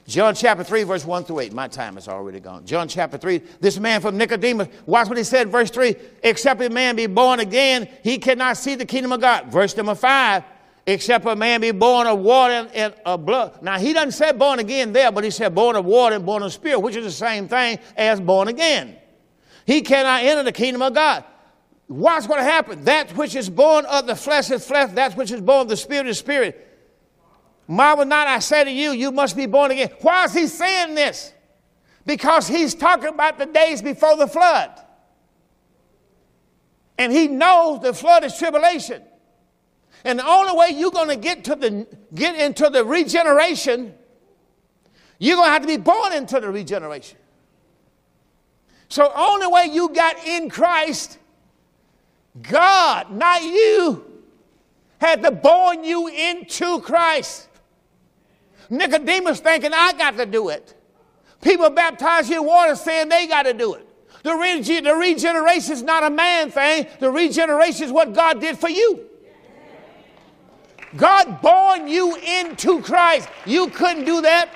John 0.07 0.33
chapter 0.33 0.63
3, 0.63 0.83
verse 0.83 1.03
1 1.03 1.25
through 1.25 1.41
8. 1.41 1.51
My 1.51 1.67
time 1.67 1.97
is 1.97 2.07
already 2.07 2.39
gone. 2.39 2.65
John 2.65 2.87
chapter 2.87 3.17
3. 3.17 3.39
This 3.59 3.77
man 3.77 3.99
from 3.99 4.17
Nicodemus, 4.17 4.69
watch 4.85 5.09
what 5.09 5.17
he 5.17 5.25
said, 5.25 5.49
verse 5.49 5.69
3. 5.69 5.97
Except 6.23 6.61
a 6.61 6.69
man 6.69 6.95
be 6.95 7.07
born 7.07 7.41
again, 7.41 7.89
he 8.03 8.17
cannot 8.19 8.55
see 8.55 8.75
the 8.75 8.85
kingdom 8.85 9.11
of 9.11 9.19
God. 9.19 9.51
Verse 9.51 9.75
number 9.75 9.93
5. 9.93 10.43
Except 10.85 11.25
a 11.25 11.35
man 11.35 11.59
be 11.59 11.71
born 11.71 12.07
of 12.07 12.19
water 12.19 12.69
and 12.73 12.93
of 13.05 13.25
blood. 13.25 13.61
Now, 13.61 13.79
he 13.79 13.91
doesn't 13.91 14.13
say 14.13 14.31
born 14.31 14.59
again 14.59 14.93
there, 14.93 15.11
but 15.11 15.25
he 15.25 15.29
said 15.29 15.53
born 15.53 15.75
of 15.75 15.83
water 15.83 16.15
and 16.15 16.25
born 16.25 16.41
of 16.41 16.53
spirit, 16.53 16.79
which 16.79 16.95
is 16.95 17.03
the 17.03 17.11
same 17.11 17.49
thing 17.49 17.79
as 17.97 18.21
born 18.21 18.47
again. 18.47 18.95
He 19.65 19.81
cannot 19.81 20.23
enter 20.23 20.43
the 20.43 20.53
kingdom 20.53 20.81
of 20.81 20.93
God. 20.93 21.25
What's 21.87 22.27
going 22.27 22.39
to 22.39 22.43
happen? 22.43 22.83
That 22.83 23.15
which 23.15 23.35
is 23.35 23.49
born 23.49 23.85
of 23.85 24.07
the 24.07 24.15
flesh 24.15 24.51
is 24.51 24.65
flesh, 24.65 24.91
that 24.93 25.15
which 25.15 25.31
is 25.31 25.41
born 25.41 25.61
of 25.61 25.69
the 25.69 25.77
spirit 25.77 26.07
is 26.07 26.19
spirit. 26.19 26.63
Marvel 27.67 28.05
not, 28.05 28.27
I 28.27 28.39
say 28.39 28.63
to 28.63 28.71
you, 28.71 28.91
you 28.91 29.11
must 29.11 29.35
be 29.35 29.45
born 29.45 29.71
again. 29.71 29.89
Why 30.01 30.25
is 30.25 30.33
he 30.33 30.47
saying 30.47 30.95
this? 30.95 31.33
Because 32.05 32.47
he's 32.47 32.73
talking 32.73 33.09
about 33.09 33.37
the 33.37 33.45
days 33.45 33.81
before 33.81 34.15
the 34.15 34.27
flood. 34.27 34.71
And 36.97 37.11
he 37.11 37.27
knows 37.27 37.81
the 37.81 37.93
flood 37.93 38.23
is 38.23 38.37
tribulation. 38.37 39.03
And 40.03 40.19
the 40.19 40.27
only 40.27 40.57
way 40.57 40.69
you're 40.69 40.91
going 40.91 41.09
to 41.09 41.15
get 41.15 41.43
to 41.45 41.55
the 41.55 41.87
get 42.13 42.35
into 42.35 42.69
the 42.69 42.85
regeneration, 42.85 43.93
you're 45.19 45.35
going 45.35 45.47
to 45.47 45.51
have 45.51 45.61
to 45.63 45.67
be 45.67 45.77
born 45.77 46.13
into 46.13 46.39
the 46.39 46.49
regeneration. 46.49 47.17
So 48.89 49.11
only 49.13 49.47
way 49.47 49.69
you 49.71 49.89
got 49.89 50.25
in 50.25 50.49
Christ, 50.49 51.17
God, 52.41 53.11
not 53.11 53.43
you, 53.43 54.05
had 54.99 55.23
to 55.23 55.31
born 55.31 55.83
you 55.83 56.07
into 56.07 56.81
Christ. 56.81 57.47
Nicodemus 58.69 59.39
thinking, 59.39 59.71
I 59.73 59.93
got 59.93 60.17
to 60.17 60.25
do 60.25 60.49
it. 60.49 60.75
People 61.41 61.69
baptize 61.69 62.29
you 62.29 62.41
in 62.41 62.45
water 62.45 62.75
saying 62.75 63.09
they 63.09 63.27
got 63.27 63.43
to 63.43 63.53
do 63.53 63.75
it. 63.75 63.87
The, 64.23 64.33
rege- 64.33 64.83
the 64.83 64.93
regeneration 64.95 65.73
is 65.73 65.83
not 65.83 66.03
a 66.03 66.09
man 66.09 66.51
thing. 66.51 66.87
The 66.99 67.09
regeneration 67.09 67.85
is 67.85 67.91
what 67.91 68.13
God 68.13 68.41
did 68.41 68.57
for 68.57 68.69
you. 68.69 69.05
God 70.95 71.41
born 71.41 71.87
you 71.87 72.15
into 72.15 72.81
Christ. 72.81 73.29
You 73.45 73.69
couldn't 73.69 74.05
do 74.05 74.21
that. 74.21 74.49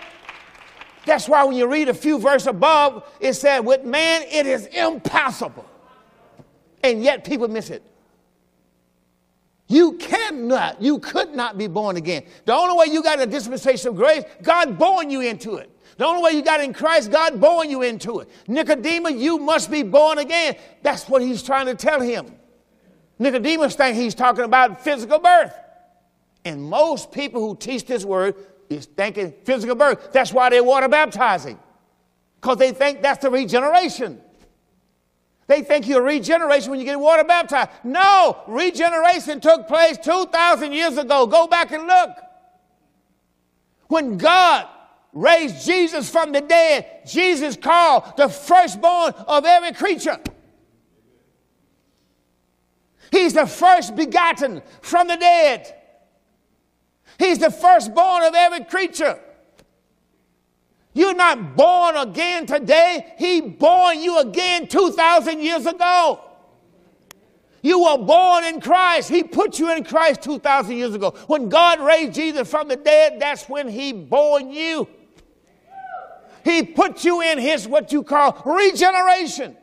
That's 1.06 1.28
why 1.28 1.44
when 1.44 1.56
you 1.56 1.68
read 1.68 1.90
a 1.90 1.94
few 1.94 2.20
verses 2.20 2.48
above, 2.48 3.10
it 3.20 3.34
said, 3.34 3.60
with 3.60 3.84
man 3.84 4.24
it 4.24 4.46
is 4.46 4.66
impossible. 4.68 5.66
And 6.84 7.04
yet 7.04 7.24
people 7.24 7.48
miss 7.48 7.70
it. 7.70 7.84
You 9.68 9.94
cannot, 9.94 10.82
you 10.82 11.00
could 11.00 11.34
not 11.34 11.58
be 11.58 11.68
born 11.68 11.96
again. 11.96 12.24
The 12.46 12.54
only 12.54 12.76
way 12.78 12.94
you 12.94 13.02
got 13.02 13.22
a 13.22 13.26
dispensation 13.26 13.90
of 13.90 13.96
grace, 13.96 14.24
God 14.42 14.78
born 14.78 15.10
you 15.10 15.22
into 15.22 15.56
it. 15.56 15.70
The 15.98 16.06
only 16.06 16.24
way 16.24 16.32
you 16.32 16.44
got 16.44 16.62
in 16.62 16.74
Christ, 16.74 17.12
God 17.12 17.40
born 17.40 17.70
you 17.70 17.82
into 17.82 18.20
it. 18.20 18.30
Nicodemus, 18.48 19.14
you 19.14 19.38
must 19.38 19.72
be 19.72 19.84
born 19.84 20.18
again. 20.18 20.56
That's 20.82 21.08
what 21.08 21.22
he's 21.22 21.42
trying 21.42 21.68
to 21.68 21.76
tell 21.76 22.02
him. 22.02 22.36
Nicodemus 23.18 23.76
thinks 23.76 23.98
he's 23.98 24.16
talking 24.16 24.44
about 24.44 24.84
physical 24.84 25.20
birth. 25.20 25.54
And 26.44 26.64
most 26.64 27.12
people 27.12 27.40
who 27.48 27.56
teach 27.56 27.86
this 27.86 28.04
word 28.04 28.36
is 28.70 28.88
thinking 28.88 29.34
physical 29.44 29.76
birth. 29.76 30.12
That's 30.12 30.34
why 30.34 30.50
they're 30.50 30.64
water 30.64 30.90
baptizing. 30.90 31.60
Because 32.42 32.58
they 32.58 32.72
think 32.72 33.02
that's 33.02 33.22
the 33.22 33.30
regeneration. 33.30 34.20
They 35.52 35.64
think 35.64 35.86
you're 35.86 36.02
regeneration 36.02 36.72
when 36.72 36.80
you 36.80 36.86
get 36.86 36.98
water 36.98 37.26
baptized. 37.26 37.72
No, 37.84 38.42
regeneration 38.48 39.42
took 39.42 39.68
place 39.68 39.98
2,000 39.98 40.72
years 40.72 40.98
ago. 40.98 41.28
Go 41.28 41.46
back 41.46 41.74
and 41.74 41.88
look. 41.88 42.12
When 43.90 44.18
God 44.18 44.66
raised 45.12 45.66
Jesus 45.66 46.10
from 46.10 46.32
the 46.32 46.40
dead, 46.40 47.02
Jesus 47.06 47.58
called 47.58 48.14
the 48.16 48.30
firstborn 48.30 49.12
of 49.28 49.44
every 49.44 49.74
creature. 49.74 50.22
He's 53.12 53.34
the 53.34 53.46
first 53.46 53.94
begotten 53.98 54.62
from 54.80 55.10
the 55.10 55.18
dead. 55.18 55.68
He's 57.20 57.40
the 57.40 57.52
firstborn 57.52 58.24
of 58.24 58.36
every 58.36 58.64
creature. 58.64 59.20
You're 60.94 61.16
not 61.16 61.56
born 61.56 61.96
again 61.96 62.46
today. 62.46 63.14
He 63.18 63.42
born 63.42 64.02
you 64.02 64.20
again 64.20 64.68
2,000 64.68 65.40
years 65.40 65.66
ago. 65.66 66.20
You 67.62 67.84
were 67.84 67.98
born 67.98 68.44
in 68.46 68.60
Christ. 68.60 69.10
He 69.10 69.24
put 69.24 69.60
you 69.60 69.72
in 69.72 69.84
Christ 69.84 70.24
2,000 70.24 70.76
years 70.76 70.96
ago. 70.96 71.12
When 71.28 71.48
God 71.48 71.80
raised 71.80 72.16
Jesus 72.16 72.50
from 72.50 72.68
the 72.68 72.76
dead, 72.76 73.20
that's 73.20 73.48
when 73.48 73.68
He 73.68 73.94
born 73.94 74.52
you. 74.52 74.88
He 76.44 76.64
put 76.64 77.06
you 77.06 77.22
in 77.22 77.38
His 77.38 77.68
what 77.68 77.92
you 77.92 78.04
call 78.04 78.42
regeneration. 78.46 79.56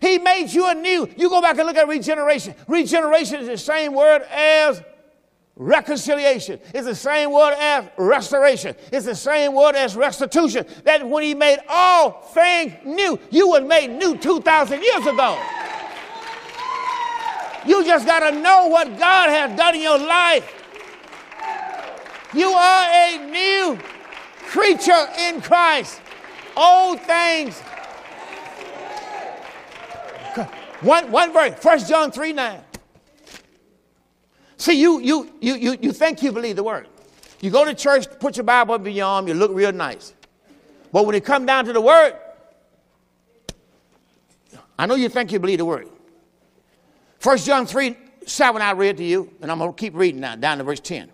He 0.00 0.18
made 0.18 0.50
you 0.50 0.66
anew. 0.66 1.08
You 1.16 1.28
go 1.28 1.42
back 1.42 1.58
and 1.58 1.66
look 1.66 1.76
at 1.76 1.86
regeneration. 1.86 2.54
Regeneration 2.66 3.40
is 3.40 3.48
the 3.48 3.58
same 3.58 3.92
word 3.92 4.22
as 4.30 4.82
Reconciliation 5.62 6.58
is 6.72 6.86
the 6.86 6.94
same 6.94 7.32
word 7.32 7.52
as 7.52 7.84
restoration. 7.98 8.74
It's 8.90 9.04
the 9.04 9.14
same 9.14 9.54
word 9.54 9.74
as 9.74 9.94
restitution. 9.94 10.64
That 10.84 11.06
when 11.06 11.22
he 11.22 11.34
made 11.34 11.58
all 11.68 12.12
things 12.32 12.72
new, 12.82 13.20
you 13.30 13.50
were 13.50 13.60
made 13.60 13.88
new 13.90 14.16
2,000 14.16 14.82
years 14.82 15.06
ago. 15.06 15.38
You 17.66 17.84
just 17.84 18.06
got 18.06 18.30
to 18.30 18.40
know 18.40 18.68
what 18.68 18.98
God 18.98 19.28
has 19.28 19.54
done 19.54 19.74
in 19.74 19.82
your 19.82 19.98
life. 19.98 20.50
You 22.32 22.48
are 22.48 22.88
a 22.90 23.30
new 23.30 23.78
creature 24.46 25.08
in 25.18 25.42
Christ. 25.42 26.00
Old 26.56 27.02
things. 27.02 27.60
One, 30.80 31.10
one 31.10 31.34
verse, 31.34 31.62
1 31.62 31.78
John 31.80 32.10
3 32.10 32.32
9. 32.32 32.60
See, 34.60 34.78
you, 34.78 35.00
you, 35.00 35.32
you, 35.40 35.54
you, 35.54 35.78
you 35.80 35.90
think 35.90 36.22
you 36.22 36.32
believe 36.32 36.56
the 36.56 36.62
word. 36.62 36.86
You 37.40 37.50
go 37.50 37.64
to 37.64 37.72
church, 37.72 38.06
put 38.20 38.36
your 38.36 38.44
Bible 38.44 38.74
under 38.74 38.90
your 38.90 39.06
arm, 39.06 39.26
you 39.26 39.32
look 39.32 39.52
real 39.54 39.72
nice. 39.72 40.12
But 40.92 41.06
when 41.06 41.14
it 41.14 41.24
come 41.24 41.46
down 41.46 41.64
to 41.64 41.72
the 41.72 41.80
word, 41.80 42.12
I 44.78 44.84
know 44.84 44.96
you 44.96 45.08
think 45.08 45.32
you 45.32 45.38
believe 45.38 45.56
the 45.56 45.64
word. 45.64 45.88
1 47.22 47.38
John 47.38 47.64
3 47.64 47.96
7, 48.26 48.60
I 48.60 48.72
read 48.72 48.98
to 48.98 49.02
you, 49.02 49.32
and 49.40 49.50
I'm 49.50 49.58
going 49.58 49.72
to 49.72 49.76
keep 49.76 49.94
reading 49.94 50.20
now, 50.20 50.36
down 50.36 50.58
to 50.58 50.64
verse 50.64 50.80
10. 50.80 51.10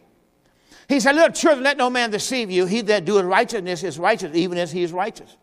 He 0.89 0.99
said, 0.99 1.15
Little 1.15 1.31
children, 1.31 1.63
let 1.63 1.77
no 1.77 1.89
man 1.89 2.11
deceive 2.11 2.51
you. 2.51 2.67
He 2.67 2.81
that 2.81 3.05
doeth 3.05 3.27
righteousness 3.27 3.85
is 3.85 3.97
righteous, 3.97 4.35
even 4.35 4.59
as 4.59 4.73
he 4.73 4.83
is 4.83 4.93
righteous. 4.93 5.37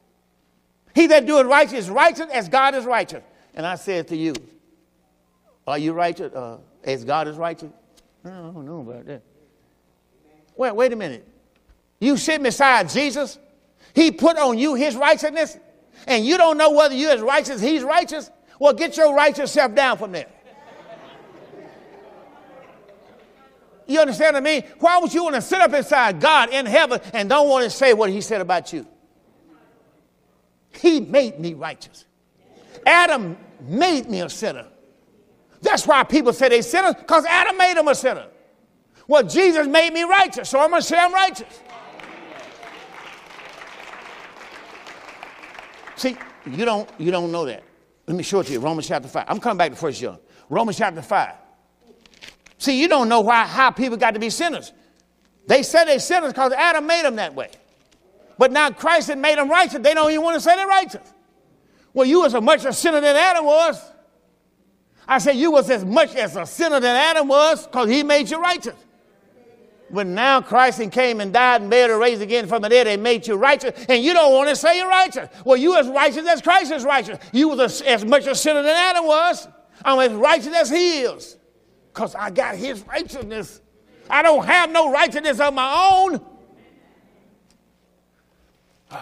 He 0.93 1.07
that 1.07 1.25
doeth 1.25 1.45
righteous 1.45 1.85
is 1.85 1.89
righteous 1.89 2.27
as 2.33 2.49
God 2.49 2.75
is 2.75 2.83
righteous. 2.83 3.23
And 3.55 3.65
I 3.65 3.75
said 3.75 4.09
to 4.09 4.17
you, 4.17 4.33
Are 5.65 5.77
you 5.77 5.93
righteous 5.93 6.33
uh, 6.33 6.57
as 6.83 7.05
God 7.05 7.29
is 7.29 7.37
righteous? 7.37 7.71
I 8.25 8.29
don't 8.29 8.65
know 8.65 8.81
about 8.81 9.05
that. 9.05 9.21
Wait, 10.55 10.75
wait 10.75 10.93
a 10.93 10.95
minute. 10.95 11.27
You 11.99 12.17
sit 12.17 12.41
beside 12.41 12.89
Jesus, 12.89 13.39
He 13.93 14.12
put 14.12 14.38
on 14.38 14.57
you 14.57 14.75
His 14.75 14.95
righteousness, 14.95 15.57
and 16.07 16.25
you 16.25 16.38
don't 16.38 16.57
know 16.57 16.71
whether 16.71 16.95
you're 16.95 17.12
as 17.12 17.21
righteous 17.21 17.62
He's 17.62 17.83
righteous? 17.83 18.29
Well, 18.59 18.73
get 18.73 18.97
your 18.97 19.15
righteous 19.15 19.51
self 19.51 19.73
down 19.75 19.97
from 19.97 20.12
there. 20.12 20.27
You 23.86 23.99
understand 23.99 24.36
what 24.36 24.41
I 24.41 24.43
mean? 24.43 24.63
Why 24.79 24.97
would 24.99 25.13
you 25.13 25.23
want 25.23 25.36
to 25.36 25.41
sit 25.41 25.59
up 25.59 25.73
inside 25.73 26.21
God 26.21 26.49
in 26.49 26.65
heaven 26.65 27.01
and 27.13 27.27
don't 27.27 27.49
want 27.49 27.65
to 27.65 27.69
say 27.69 27.93
what 27.93 28.09
He 28.09 28.21
said 28.21 28.41
about 28.41 28.71
you? 28.71 28.88
He 30.71 31.01
made 31.01 31.39
me 31.39 31.53
righteous. 31.53 32.05
Adam 32.86 33.38
made 33.62 34.09
me 34.09 34.21
a 34.21 34.29
sinner. 34.29 34.67
That's 35.63 35.88
why 35.88 36.04
people 36.04 36.34
say 36.34 36.49
they 36.49 36.62
sinners, 36.62 36.95
because 36.95 37.26
Adam 37.26 37.58
made 37.58 37.78
them 37.78 37.88
a 37.88 37.95
sinner. 37.95 38.28
Well, 39.08 39.23
Jesus 39.23 39.65
made 39.65 39.93
me 39.93 40.04
righteous, 40.04 40.49
so 40.49 40.60
I'm 40.60 40.69
going 40.69 40.82
to 40.82 40.88
say 40.88 40.97
I'm 40.97 41.13
righteous. 41.13 41.62
See, 45.95 46.17
you 46.45 46.65
don't, 46.65 46.89
you 46.97 47.12
don't 47.12 47.32
know 47.32 47.45
that. 47.45 47.63
Let 48.08 48.17
me 48.17 48.23
show 48.23 48.41
it 48.41 48.47
to 48.47 48.54
you. 48.54 48.60
Romans 48.60 48.88
chapter 48.88 49.08
5. 49.08 49.26
I'm 49.28 49.39
coming 49.39 49.58
back 49.58 49.71
to 49.71 49.78
First 49.78 50.02
John. 50.02 50.19
Romans 50.49 50.78
chapter 50.78 51.02
5. 51.02 51.34
See, 52.58 52.80
you 52.80 52.89
don't 52.89 53.08
know 53.08 53.21
why, 53.21 53.45
how 53.45 53.71
people 53.71 53.97
got 53.97 54.13
to 54.15 54.19
be 54.19 54.30
sinners. 54.30 54.73
They 55.47 55.63
said 55.63 55.86
they 55.86 55.99
sinners 55.99 56.34
because 56.34 56.52
Adam 56.52 56.86
made 56.86 57.06
them 57.06 57.15
that 57.15 57.34
way. 57.34 57.52
But 58.38 58.52
now 58.52 58.69
Christ 58.71 59.08
had 59.08 59.17
made 59.17 59.38
them 59.38 59.49
righteous. 59.49 59.80
They 59.82 59.93
don't 59.93 60.12
even 60.12 60.23
want 60.23 60.36
to 60.36 60.41
say 60.41 60.56
they're 60.56 60.67
righteous. 60.67 61.13
Well, 61.93 62.08
you 62.08 62.21
was 62.21 62.34
a 62.34 62.41
much 62.41 62.65
a 62.65 62.73
sinner 62.73 62.99
than 62.99 63.15
Adam 63.15 63.45
was. 63.45 63.92
I 65.07 65.17
said 65.17 65.35
you 65.35 65.51
was 65.51 65.69
as 65.69 65.83
much 65.83 66.15
as 66.15 66.35
a 66.35 66.45
sinner 66.45 66.79
than 66.79 66.95
Adam 66.95 67.27
was 67.27 67.65
because 67.65 67.89
he 67.89 68.03
made 68.03 68.29
you 68.29 68.39
righteous. 68.39 68.75
When 69.89 70.15
now 70.15 70.41
Christ 70.41 70.81
came 70.91 71.21
and 71.21 71.31
died 71.31 71.61
and 71.61 71.69
buried 71.69 71.91
and 71.91 71.99
raised 71.99 72.21
again 72.21 72.47
from 72.47 72.63
the 72.63 72.69
dead, 72.69 72.87
they 72.87 72.97
made 72.97 73.27
you 73.27 73.35
righteous, 73.35 73.85
and 73.87 74.03
you 74.03 74.13
don't 74.13 74.33
want 74.33 74.49
to 74.49 74.55
say 74.55 74.77
you're 74.79 74.89
righteous. 74.89 75.29
Well, 75.45 75.57
you 75.57 75.77
as 75.77 75.87
righteous 75.87 76.25
as 76.27 76.41
Christ 76.41 76.71
is 76.71 76.83
righteous. 76.83 77.19
You 77.31 77.49
was 77.49 77.81
as 77.81 78.03
much 78.03 78.25
a 78.25 78.33
sinner 78.33 78.63
than 78.63 78.75
Adam 78.75 79.05
was. 79.05 79.47
I'm 79.85 79.99
as 79.99 80.13
righteous 80.13 80.55
as 80.55 80.69
he 80.69 81.01
is 81.01 81.37
because 81.93 82.15
I 82.15 82.31
got 82.31 82.55
his 82.55 82.81
righteousness. 82.87 83.61
I 84.09 84.23
don't 84.23 84.45
have 84.45 84.71
no 84.71 84.91
righteousness 84.91 85.39
of 85.39 85.53
my 85.53 85.91
own. 85.91 86.25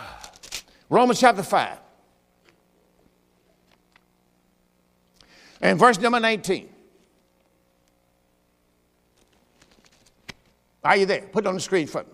Romans 0.90 1.20
chapter 1.20 1.44
5. 1.44 1.78
And 5.62 5.78
verse 5.78 6.00
number 6.00 6.20
19. 6.20 6.70
Are 10.84 10.98
you 10.98 11.06
there? 11.06 11.22
Put 11.22 11.46
it 11.46 11.48
on 11.48 11.54
the 11.54 11.60
screen 11.60 11.88
for 11.88 12.04
me. 12.04 12.10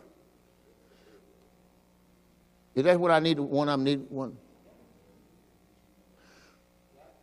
Is 2.75 2.83
that 2.83 2.99
what 2.99 3.11
I 3.11 3.19
need? 3.19 3.39
One 3.39 3.67
them 3.67 3.83
need 3.83 4.05
one. 4.09 4.37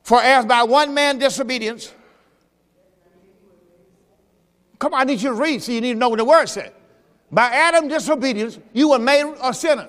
For 0.03 0.21
as 0.21 0.45
by 0.45 0.65
one 0.65 0.93
man 0.93 1.19
disobedience, 1.19 1.93
come 4.79 4.95
on, 4.95 5.01
I 5.01 5.05
need 5.05 5.23
you 5.23 5.31
to 5.31 5.35
read 5.35 5.63
so 5.63 5.73
you 5.73 5.81
need 5.81 5.93
to 5.93 5.99
know 5.99 6.09
what 6.09 6.19
the 6.19 6.25
word 6.25 6.47
said. 6.47 6.73
By 7.31 7.47
Adam 7.47 7.89
disobedience, 7.89 8.59
you 8.73 8.91
were 8.91 8.99
made 8.99 9.33
a 9.43 9.55
sinner. 9.55 9.89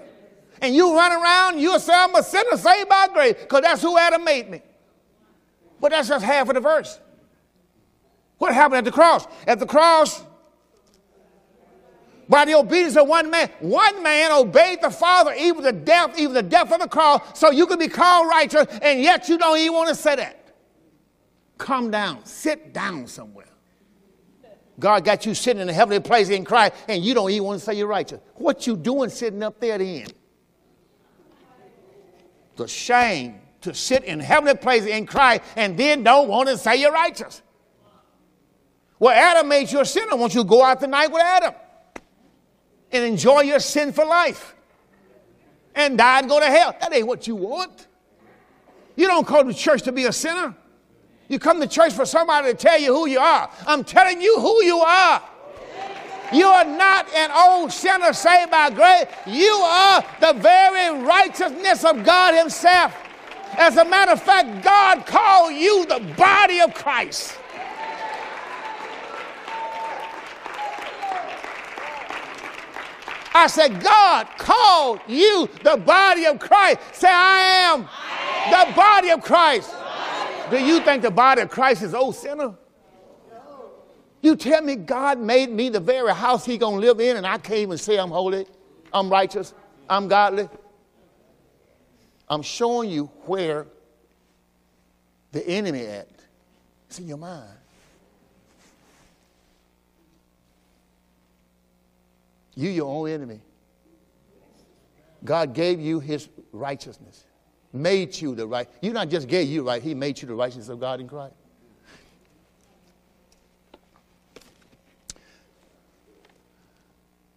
And 0.62 0.74
you 0.74 0.96
run 0.96 1.12
around, 1.12 1.60
you'll 1.60 1.80
say, 1.80 1.94
I'm 1.94 2.16
a 2.16 2.24
sinner 2.24 2.58
saved 2.58 2.88
by 2.88 3.08
grace, 3.14 3.36
because 3.40 3.62
that's 3.62 3.82
who 3.82 3.98
Adam 3.98 4.24
made 4.24 4.50
me. 4.50 4.62
But 5.80 5.92
that's 5.92 6.08
just 6.08 6.24
half 6.24 6.48
of 6.50 6.56
the 6.56 6.62
verse. 6.62 7.00
What 8.38 8.54
happened 8.54 8.80
at 8.80 8.86
the 8.86 8.92
cross? 8.92 9.28
At 9.48 9.60
the 9.60 9.66
cross, 9.66 10.24
by 12.28 12.46
the 12.46 12.56
obedience 12.56 12.98
of 12.98 13.08
one 13.08 13.30
man, 13.30 13.50
one 13.60 14.02
man 14.02 14.32
obeyed 14.32 14.82
the 14.82 14.90
Father, 14.90 15.34
even 15.38 15.64
the 15.64 15.72
death, 15.72 16.18
even 16.18 16.34
the 16.34 16.44
death 16.44 16.72
of 16.72 16.80
the 16.80 16.88
cross, 16.88 17.40
so 17.40 17.52
you 17.52 17.68
can 17.68 17.78
be 17.78 17.88
called 17.88 18.28
righteous, 18.28 18.66
and 18.82 19.02
yet 19.02 19.30
you 19.30 19.38
don't 19.38 19.58
even 19.58 19.74
want 19.74 19.90
to 19.90 19.96
say 19.96 20.16
that. 20.16 20.54
Come 21.58 21.92
down, 21.92 22.26
sit 22.26 22.74
down 22.74 23.08
somewhere. 23.08 23.46
God 24.78 25.06
got 25.06 25.26
you 25.26 25.34
sitting 25.34 25.62
in 25.62 25.70
a 25.70 25.74
heavenly 25.74 26.02
place 26.02 26.30
in 26.30 26.44
Christ, 26.44 26.74
and 26.90 27.04
you 27.04 27.14
don't 27.14 27.30
even 27.30 27.46
want 27.46 27.60
to 27.60 27.66
say 27.66 27.76
you're 27.76 27.88
righteous. 27.88 28.20
What 28.34 28.68
you 28.68 28.76
doing 28.76 29.10
sitting 29.10 29.42
up 29.42 29.60
there 29.60 29.78
then? 29.78 30.08
The 32.56 32.68
shame 32.68 33.40
to 33.66 33.74
sit 33.74 34.04
in 34.04 34.20
heavenly 34.20 34.56
places 34.56 34.88
in 34.88 35.06
Christ 35.06 35.42
and 35.56 35.78
then 35.78 36.04
don't 36.04 36.28
want 36.28 36.50
to 36.50 36.58
say 36.58 36.78
you're 36.78 36.92
righteous. 36.92 37.42
Well, 39.00 39.12
Adam 39.12 39.50
made 39.50 39.72
you 39.72 39.82
a 39.82 39.86
sinner. 39.86 40.16
Won't 40.16 40.34
you 40.34 40.44
go 40.44 40.64
out 40.64 40.80
tonight 40.80 41.08
with 41.08 41.22
Adam 41.22 41.54
and 42.92 43.04
enjoy 43.04 43.42
your 43.42 43.60
sinful 43.60 44.08
life 44.08 44.56
and 45.74 45.98
die 45.98 46.20
and 46.20 46.30
go 46.30 46.40
to 46.40 46.46
hell? 46.46 46.76
That 46.80 46.94
ain't 46.94 47.08
what 47.08 47.28
you 47.28 47.36
want. 47.36 47.88
You 48.96 49.08
don't 49.08 49.28
come 49.28 49.48
to 49.48 49.54
church 49.54 49.82
to 49.84 49.92
be 49.92 50.06
a 50.06 50.14
sinner. 50.14 50.56
You 51.28 51.40
come 51.40 51.60
to 51.60 51.68
church 51.68 51.94
for 51.94 52.06
somebody 52.06 52.52
to 52.52 52.58
tell 52.58 52.80
you 52.80 52.94
who 52.94 53.08
you 53.08 53.20
are. 53.20 53.50
I'm 53.68 53.84
telling 53.84 54.22
you 54.22 54.40
who 54.40 54.64
you 54.64 54.78
are. 54.78 55.22
You 56.32 56.48
are 56.48 56.66
not 56.66 57.12
an 57.14 57.32
old 57.32 57.72
sinner 57.72 58.14
saved 58.14 58.52
by 58.52 58.70
grace. 58.70 59.06
You 59.28 59.52
are 59.52 60.04
the 60.20 60.34
very 60.34 61.04
righteousness 61.04 61.84
of 61.84 62.04
God 62.04 62.38
Himself. 62.38 62.96
As 63.54 63.78
a 63.78 63.86
matter 63.86 64.12
of 64.12 64.22
fact, 64.22 64.64
God 64.64 65.06
called 65.06 65.54
you 65.54 65.86
the 65.86 66.00
body 66.18 66.60
of 66.60 66.74
Christ. 66.74 67.38
I 73.34 73.48
said, 73.48 73.82
God 73.82 74.28
called 74.38 75.02
you 75.08 75.50
the 75.62 75.76
body 75.76 76.26
of 76.26 76.40
Christ. 76.40 76.80
Say, 76.94 77.10
I 77.10 77.74
am, 77.74 77.82
the 78.50 78.74
body 78.74 79.10
of 79.10 79.22
Christ. 79.22 79.76
Do 80.50 80.58
you 80.58 80.80
think 80.80 81.02
the 81.02 81.12
body 81.12 81.42
of 81.42 81.50
Christ 81.50 81.82
is 81.82 81.94
old 81.94 82.16
sinner? 82.16 82.56
You 84.22 84.36
tell 84.36 84.62
me 84.62 84.76
God 84.76 85.20
made 85.20 85.52
me 85.52 85.70
the 85.70 85.80
very 85.80 86.14
house 86.14 86.46
he 86.46 86.58
gonna 86.58 86.78
live 86.78 87.00
in 87.00 87.18
and 87.18 87.28
I 87.28 87.38
can't 87.38 87.60
even 87.60 87.78
say 87.78 87.98
I'm 87.98 88.10
holy, 88.10 88.48
I'm 88.92 89.10
righteous, 89.10 89.54
I'm 89.90 90.08
godly. 90.08 90.50
I'm 92.28 92.42
showing 92.42 92.90
you 92.90 93.06
where 93.26 93.68
the 95.32 95.48
enemy 95.48 95.86
at. 95.86 96.10
It's 96.88 97.00
in 97.00 97.08
your 97.08 97.18
mind. 97.18 97.50
You 102.56 102.70
your 102.70 102.88
own 102.88 103.10
enemy. 103.10 103.42
God 105.24 105.54
gave 105.54 105.80
you 105.80 106.00
his 106.00 106.30
righteousness. 106.52 107.26
Made 107.74 108.20
you 108.22 108.36
the 108.36 108.48
right. 108.48 108.70
You 108.82 108.94
not 108.94 109.10
just 109.10 109.28
gave 109.28 109.50
you 109.50 109.68
right, 109.68 109.82
he 109.82 109.94
made 109.94 110.22
you 110.22 110.28
the 110.28 110.36
righteousness 110.36 110.70
of 110.70 110.80
God 110.80 111.02
in 111.02 111.08
Christ. 111.08 111.36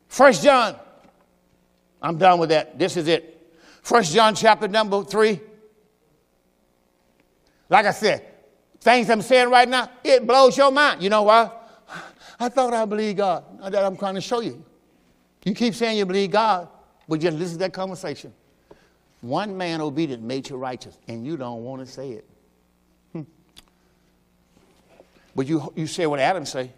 First 0.09 0.43
John. 0.43 0.77
I'm 2.01 2.19
done 2.19 2.39
with 2.39 2.51
that. 2.51 2.79
This 2.79 2.97
is 2.97 3.09
it. 3.09 3.38
First 3.89 4.13
John 4.13 4.35
chapter 4.35 4.69
number 4.69 5.03
three. 5.03 5.41
Like 7.71 7.87
I 7.87 7.91
said, 7.91 8.23
things 8.83 9.09
I'm 9.09 9.23
saying 9.23 9.49
right 9.49 9.67
now, 9.67 9.89
it 10.05 10.27
blows 10.27 10.59
your 10.59 10.71
mind. 10.71 11.03
You 11.03 11.09
know 11.09 11.23
why? 11.23 11.51
I 12.39 12.51
thought 12.51 12.75
I 12.75 12.85
believed 12.85 13.17
God. 13.17 13.45
That 13.63 13.83
I'm 13.83 13.97
trying 13.97 14.17
to 14.17 14.21
show 14.21 14.41
you. 14.41 14.63
You 15.43 15.55
keep 15.55 15.75
saying 15.75 15.97
you 15.97 16.05
believe 16.05 16.33
God, 16.33 16.69
but 17.09 17.19
just 17.19 17.39
listen 17.39 17.55
to 17.55 17.59
that 17.61 17.73
conversation. 17.73 18.35
One 19.23 19.57
man 19.57 19.81
obedient 19.81 20.23
made 20.23 20.51
you 20.51 20.59
righteous, 20.59 20.99
and 21.09 21.25
you 21.25 21.39
don't 21.39 21.65
want 21.65 21.81
to 21.81 21.91
say 21.91 22.11
it. 22.11 22.29
Hmm. 23.15 23.23
But 25.35 25.47
you, 25.47 25.73
you 25.75 25.87
say 25.87 26.05
what 26.05 26.21
Adam 26.21 26.45
say. 26.45 26.73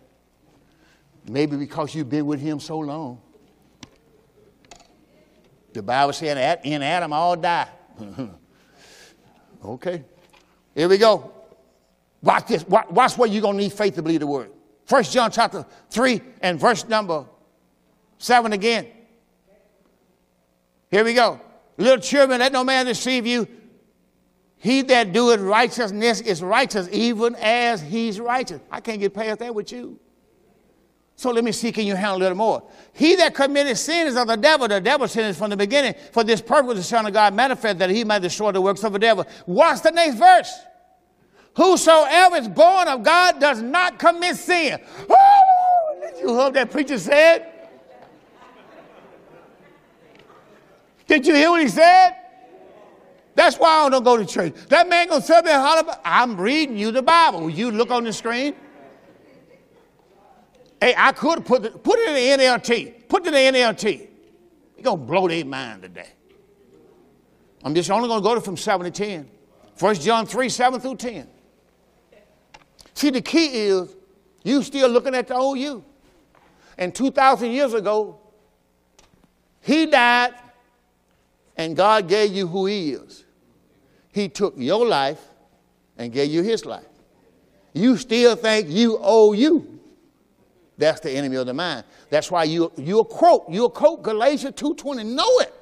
Maybe 1.28 1.56
because 1.56 1.92
you've 1.92 2.08
been 2.08 2.26
with 2.26 2.40
him 2.40 2.60
so 2.60 2.78
long. 2.78 3.20
The 5.72 5.82
Bible 5.82 6.12
said, 6.12 6.60
in 6.64 6.82
Adam 6.82 7.12
all 7.12 7.36
die. 7.36 7.68
okay. 9.64 10.04
Here 10.74 10.88
we 10.88 10.98
go. 10.98 11.32
Watch 12.22 12.46
this. 12.48 12.66
Watch 12.66 13.16
what 13.16 13.30
you're 13.30 13.42
going 13.42 13.56
to 13.56 13.62
need 13.62 13.72
faith 13.72 13.94
to 13.94 14.02
believe 14.02 14.20
the 14.20 14.26
word. 14.26 14.50
First 14.84 15.12
John 15.12 15.30
chapter 15.30 15.64
3 15.90 16.20
and 16.42 16.58
verse 16.58 16.86
number 16.88 17.24
7 18.18 18.52
again. 18.52 18.88
Here 20.90 21.04
we 21.04 21.14
go. 21.14 21.40
Little 21.76 21.98
children, 21.98 22.40
let 22.40 22.52
no 22.52 22.64
man 22.64 22.86
deceive 22.86 23.26
you. 23.26 23.46
He 24.56 24.82
that 24.82 25.12
doeth 25.12 25.40
righteousness 25.40 26.20
is 26.20 26.42
righteous, 26.42 26.88
even 26.92 27.34
as 27.36 27.80
he's 27.80 28.20
righteous. 28.20 28.60
I 28.70 28.80
can't 28.80 29.00
get 29.00 29.14
past 29.14 29.38
that 29.38 29.54
with 29.54 29.72
you. 29.72 29.98
So 31.20 31.30
let 31.32 31.44
me 31.44 31.52
see, 31.52 31.70
can 31.70 31.86
you 31.86 31.94
handle 31.96 32.16
a 32.16 32.20
little 32.20 32.38
more? 32.38 32.62
He 32.94 33.14
that 33.16 33.34
committed 33.34 33.76
sin 33.76 34.06
is 34.06 34.16
of 34.16 34.26
the 34.26 34.38
devil. 34.38 34.66
The 34.66 34.80
devil 34.80 35.06
sinned 35.06 35.36
from 35.36 35.50
the 35.50 35.56
beginning. 35.58 35.94
For 36.12 36.24
this 36.24 36.40
purpose, 36.40 36.78
the 36.78 36.82
Son 36.82 37.04
of 37.04 37.12
God 37.12 37.34
manifest 37.34 37.78
that 37.80 37.90
he 37.90 38.04
might 38.04 38.20
destroy 38.20 38.52
the 38.52 38.60
works 38.62 38.82
of 38.84 38.94
the 38.94 38.98
devil. 38.98 39.26
Watch 39.44 39.82
the 39.82 39.90
next 39.90 40.16
verse. 40.16 40.50
Whosoever 41.56 42.36
is 42.36 42.48
born 42.48 42.88
of 42.88 43.02
God 43.02 43.38
does 43.38 43.60
not 43.60 43.98
commit 43.98 44.36
sin. 44.36 44.80
Oh, 45.10 45.98
did 46.00 46.22
you 46.22 46.38
hear 46.38 46.52
that 46.52 46.70
preacher 46.70 46.98
said? 46.98 47.52
Did 51.06 51.26
you 51.26 51.34
hear 51.34 51.50
what 51.50 51.60
he 51.60 51.68
said? 51.68 52.12
That's 53.34 53.58
why 53.58 53.84
I 53.84 53.90
don't 53.90 54.04
go 54.04 54.16
to 54.16 54.24
church. 54.24 54.54
That 54.70 54.88
man 54.88 55.08
gonna 55.08 55.20
sit 55.20 55.44
there 55.44 55.52
and 55.52 55.62
holler. 55.62 55.98
I'm 56.02 56.40
reading 56.40 56.78
you 56.78 56.90
the 56.92 57.02
Bible. 57.02 57.50
You 57.50 57.70
look 57.70 57.90
on 57.90 58.04
the 58.04 58.12
screen. 58.14 58.54
Hey, 60.80 60.94
I 60.96 61.12
could 61.12 61.44
put 61.44 61.64
it, 61.64 61.82
put 61.82 61.98
it 61.98 62.08
in 62.08 62.38
the 62.38 62.44
NLT. 62.44 63.08
Put 63.08 63.26
it 63.26 63.34
in 63.34 63.52
the 63.54 63.58
NLT. 63.58 64.08
You're 64.76 64.84
going 64.84 64.98
to 64.98 65.04
blow 65.04 65.28
their 65.28 65.44
mind 65.44 65.82
today. 65.82 66.08
I'm 67.62 67.74
just 67.74 67.90
only 67.90 68.08
going 68.08 68.20
to 68.20 68.24
go 68.24 68.34
to 68.34 68.40
from 68.40 68.56
7 68.56 68.90
to 68.90 68.90
10. 68.90 69.28
1 69.78 69.94
John 69.96 70.26
3, 70.26 70.48
7 70.48 70.80
through 70.80 70.96
10. 70.96 71.28
See, 72.94 73.10
the 73.10 73.20
key 73.20 73.46
is 73.46 73.94
you 74.42 74.62
still 74.62 74.88
looking 74.88 75.14
at 75.14 75.28
the 75.28 75.34
old 75.34 75.58
you. 75.58 75.84
And 76.78 76.94
2,000 76.94 77.50
years 77.50 77.74
ago, 77.74 78.18
he 79.60 79.86
died 79.86 80.34
and 81.56 81.76
God 81.76 82.08
gave 82.08 82.32
you 82.32 82.46
who 82.46 82.66
he 82.66 82.92
is. 82.92 83.24
He 84.12 84.28
took 84.28 84.54
your 84.56 84.86
life 84.86 85.20
and 85.98 86.10
gave 86.10 86.30
you 86.30 86.42
his 86.42 86.64
life. 86.64 86.86
You 87.74 87.98
still 87.98 88.34
think 88.34 88.68
you 88.68 88.98
owe 89.00 89.32
you. 89.32 89.79
That's 90.80 91.00
the 91.00 91.10
enemy 91.10 91.36
of 91.36 91.46
the 91.46 91.52
mind. 91.52 91.84
That's 92.08 92.30
why 92.30 92.44
you, 92.44 92.72
you'll 92.76 93.04
quote, 93.04 93.44
you'll 93.50 93.68
quote 93.68 94.02
Galatians 94.02 94.54
2.20. 94.54 95.04
Know 95.04 95.38
it. 95.40 95.52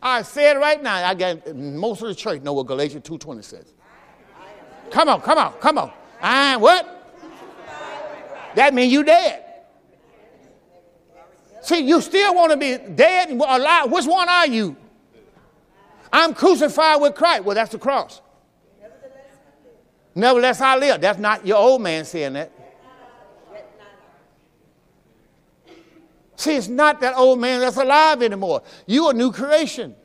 I 0.00 0.22
say 0.22 0.50
it 0.50 0.56
right 0.56 0.82
now. 0.82 1.06
I 1.06 1.12
got 1.12 1.54
most 1.54 2.00
of 2.00 2.08
the 2.08 2.14
church 2.14 2.40
know 2.40 2.54
what 2.54 2.66
Galatians 2.66 3.06
2.20 3.06 3.44
says. 3.44 3.74
Come 4.90 5.10
on, 5.10 5.20
come 5.20 5.36
on, 5.36 5.52
come 5.60 5.76
on. 5.76 5.92
I 6.22 6.56
what? 6.56 6.94
That 8.54 8.72
means 8.72 8.90
you 8.90 9.04
dead. 9.04 9.44
See, 11.60 11.80
you 11.80 12.00
still 12.00 12.34
want 12.34 12.52
to 12.52 12.56
be 12.56 12.78
dead 12.94 13.28
and 13.28 13.38
alive. 13.38 13.92
Which 13.92 14.06
one 14.06 14.26
are 14.26 14.46
you? 14.46 14.74
I'm 16.10 16.32
crucified 16.32 16.98
with 17.02 17.14
Christ. 17.14 17.44
Well, 17.44 17.54
that's 17.54 17.72
the 17.72 17.78
cross. 17.78 18.22
Nevertheless, 20.14 20.62
I 20.62 20.78
live. 20.78 21.02
That's 21.02 21.18
not 21.18 21.46
your 21.46 21.58
old 21.58 21.82
man 21.82 22.06
saying 22.06 22.32
that. 22.32 22.52
See, 26.38 26.54
it's 26.54 26.68
not 26.68 27.00
that 27.00 27.16
old 27.16 27.40
man 27.40 27.60
that's 27.60 27.76
alive 27.78 28.22
anymore. 28.22 28.62
You 28.86 29.08
a 29.08 29.12
new 29.12 29.32
creation. 29.32 29.96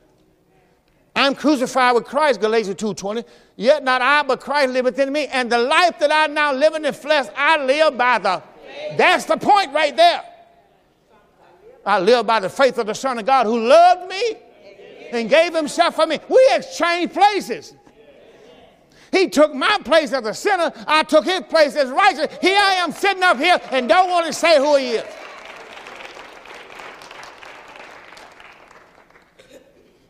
I'm 1.15 1.35
crucified 1.35 1.93
with 1.93 2.05
Christ, 2.05 2.41
Galatians 2.41 2.77
2.20. 2.77 3.23
Yet 3.55 3.83
not 3.83 4.01
I, 4.01 4.23
but 4.23 4.39
Christ 4.39 4.73
liveth 4.73 4.97
in 4.97 5.13
me. 5.13 5.27
And 5.27 5.51
the 5.51 5.59
life 5.59 5.99
that 5.99 6.11
I 6.11 6.25
now 6.25 6.51
live 6.51 6.73
in 6.73 6.81
the 6.81 6.91
flesh, 6.91 7.27
I 7.37 7.63
live 7.63 7.99
by 7.99 8.17
the. 8.17 8.41
That's 8.97 9.25
the 9.25 9.37
point 9.37 9.73
right 9.73 9.95
there. 9.95 10.23
I 11.85 11.99
live 11.99 12.25
by 12.25 12.39
the 12.39 12.49
faith 12.49 12.79
of 12.79 12.87
the 12.87 12.95
Son 12.95 13.19
of 13.19 13.27
God 13.27 13.45
who 13.45 13.67
loved 13.67 14.09
me 14.09 14.37
and 15.11 15.29
gave 15.29 15.53
himself 15.53 15.95
for 15.95 16.07
me. 16.07 16.19
We 16.27 16.49
exchanged 16.53 17.13
places. 17.13 17.75
He 19.11 19.29
took 19.29 19.53
my 19.53 19.77
place 19.85 20.11
as 20.13 20.25
a 20.25 20.33
sinner. 20.33 20.73
I 20.87 21.03
took 21.03 21.25
his 21.25 21.41
place 21.41 21.75
as 21.75 21.91
righteous. 21.91 22.35
Here 22.41 22.57
I 22.59 22.73
am 22.73 22.91
sitting 22.91 23.21
up 23.21 23.37
here 23.37 23.61
and 23.69 23.87
don't 23.87 24.09
want 24.09 24.25
to 24.25 24.33
say 24.33 24.57
who 24.57 24.77
he 24.77 24.93
is. 24.93 25.05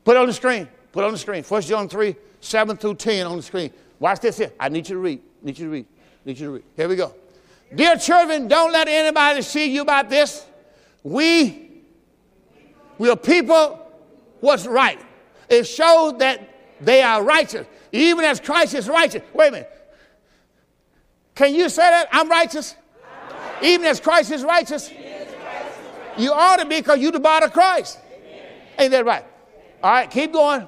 Put 0.04 0.16
it 0.16 0.20
on 0.20 0.28
the 0.28 0.34
screen. 0.34 0.68
Put 0.92 1.04
it 1.04 1.08
on 1.08 1.13
the 1.13 1.18
screen. 1.18 1.44
1 1.44 1.62
John 1.63 1.88
3, 1.89 2.16
7 2.39 2.78
through 2.78 2.96
10 2.96 3.28
on 3.28 3.38
the 3.38 3.44
screen. 3.44 3.72
Watch 4.00 4.20
this 4.20 4.38
here. 4.38 4.52
I 4.60 4.70
need 4.70 4.88
you 4.89 4.96
to 4.96 5.02
read. 5.02 5.22
Need 5.42 5.58
you 5.60 5.66
to 5.66 5.72
read. 5.72 5.86
Need 6.26 6.39
you 6.39 6.48
to 6.48 6.54
read. 6.54 6.63
Here 6.76 6.89
we 6.89 6.96
go. 6.96 7.13
Dear 7.74 7.96
children, 7.96 8.48
don't 8.48 8.72
let 8.72 8.88
anybody 8.88 9.42
see 9.42 9.74
you 9.74 9.82
about 9.82 10.10
this. 10.10 10.46
We, 11.04 11.72
are 13.00 13.16
people 13.16 13.80
what's 14.39 14.68
right. 14.68 15.00
It 15.50 15.66
shows 15.66 16.18
that 16.20 16.50
they 16.82 17.02
are 17.02 17.24
righteous, 17.24 17.66
even 17.92 18.26
as 18.26 18.39
Christ 18.39 18.74
is 18.74 18.88
righteous. 18.88 19.24
Wait 19.34 19.48
a 19.48 19.52
minute. 19.52 19.72
Can 21.36 21.56
you 21.56 21.68
say 21.70 21.82
that? 21.82 22.10
I'm 22.12 22.30
righteous? 22.30 22.76
Even 23.62 23.88
as 23.88 24.00
Christ 24.00 24.32
is 24.32 24.44
righteous? 24.44 24.92
You 26.18 26.32
ought 26.32 26.58
to 26.58 26.66
be 26.66 26.80
because 26.80 27.00
you're 27.00 27.12
the 27.12 27.20
body 27.20 27.46
of 27.46 27.54
Christ. 27.54 28.00
Ain't 28.78 28.92
that 28.92 29.06
right? 29.06 29.26
All 29.84 29.91
right, 29.91 30.10
keep 30.10 30.32
going. 30.32 30.67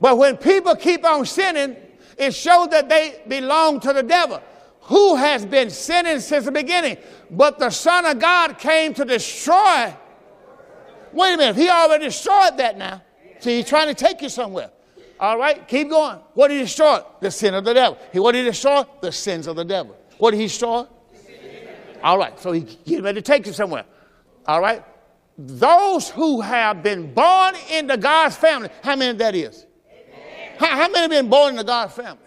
But 0.00 0.18
when 0.18 0.36
people 0.36 0.76
keep 0.76 1.04
on 1.04 1.24
sinning, 1.24 1.76
it 2.18 2.34
shows 2.34 2.68
that 2.68 2.90
they 2.90 3.22
belong 3.26 3.80
to 3.80 3.92
the 3.94 4.02
devil, 4.02 4.42
who 4.82 5.16
has 5.16 5.46
been 5.46 5.70
sinning 5.70 6.20
since 6.20 6.44
the 6.44 6.52
beginning. 6.52 6.98
But 7.30 7.58
the 7.58 7.70
Son 7.70 8.04
of 8.04 8.18
God 8.18 8.58
came 8.58 8.92
to 8.94 9.04
destroy. 9.06 9.94
Wait 11.12 11.34
a 11.34 11.36
minute, 11.38 11.56
he 11.56 11.70
already 11.70 12.04
destroyed 12.04 12.58
that 12.58 12.76
now. 12.76 13.02
See, 13.40 13.56
he's 13.56 13.68
trying 13.68 13.88
to 13.88 13.94
take 13.94 14.20
you 14.20 14.28
somewhere. 14.28 14.70
All 15.18 15.38
right, 15.38 15.66
keep 15.66 15.88
going. 15.88 16.18
What 16.34 16.48
did 16.48 16.58
he 16.58 16.62
destroy? 16.64 17.00
The 17.20 17.30
sin 17.30 17.54
of 17.54 17.64
the 17.64 17.72
devil. 17.72 17.98
What 18.12 18.32
did 18.32 18.44
he 18.44 18.50
destroy? 18.50 18.82
The 19.00 19.12
sins 19.12 19.46
of 19.46 19.56
the 19.56 19.64
devil. 19.64 19.96
What 20.18 20.32
did 20.32 20.38
he 20.38 20.46
destroy? 20.46 20.84
All 22.02 22.18
right, 22.18 22.38
so 22.38 22.52
he, 22.52 22.66
he's 22.84 23.00
ready 23.00 23.22
to 23.22 23.22
take 23.22 23.46
you 23.46 23.52
somewhere. 23.52 23.84
All 24.46 24.60
right, 24.60 24.84
those 25.38 26.10
who 26.10 26.40
have 26.40 26.82
been 26.82 27.12
born 27.14 27.54
into 27.70 27.96
God's 27.96 28.36
family, 28.36 28.68
how 28.82 28.96
many 28.96 29.16
that 29.18 29.34
is? 29.34 29.66
How, 30.58 30.66
how, 30.66 30.88
many 30.88 31.00
have 31.00 31.10
been 31.10 31.28
born 31.28 31.50
into 31.50 31.64
God's 31.64 31.94
family? 31.94 32.18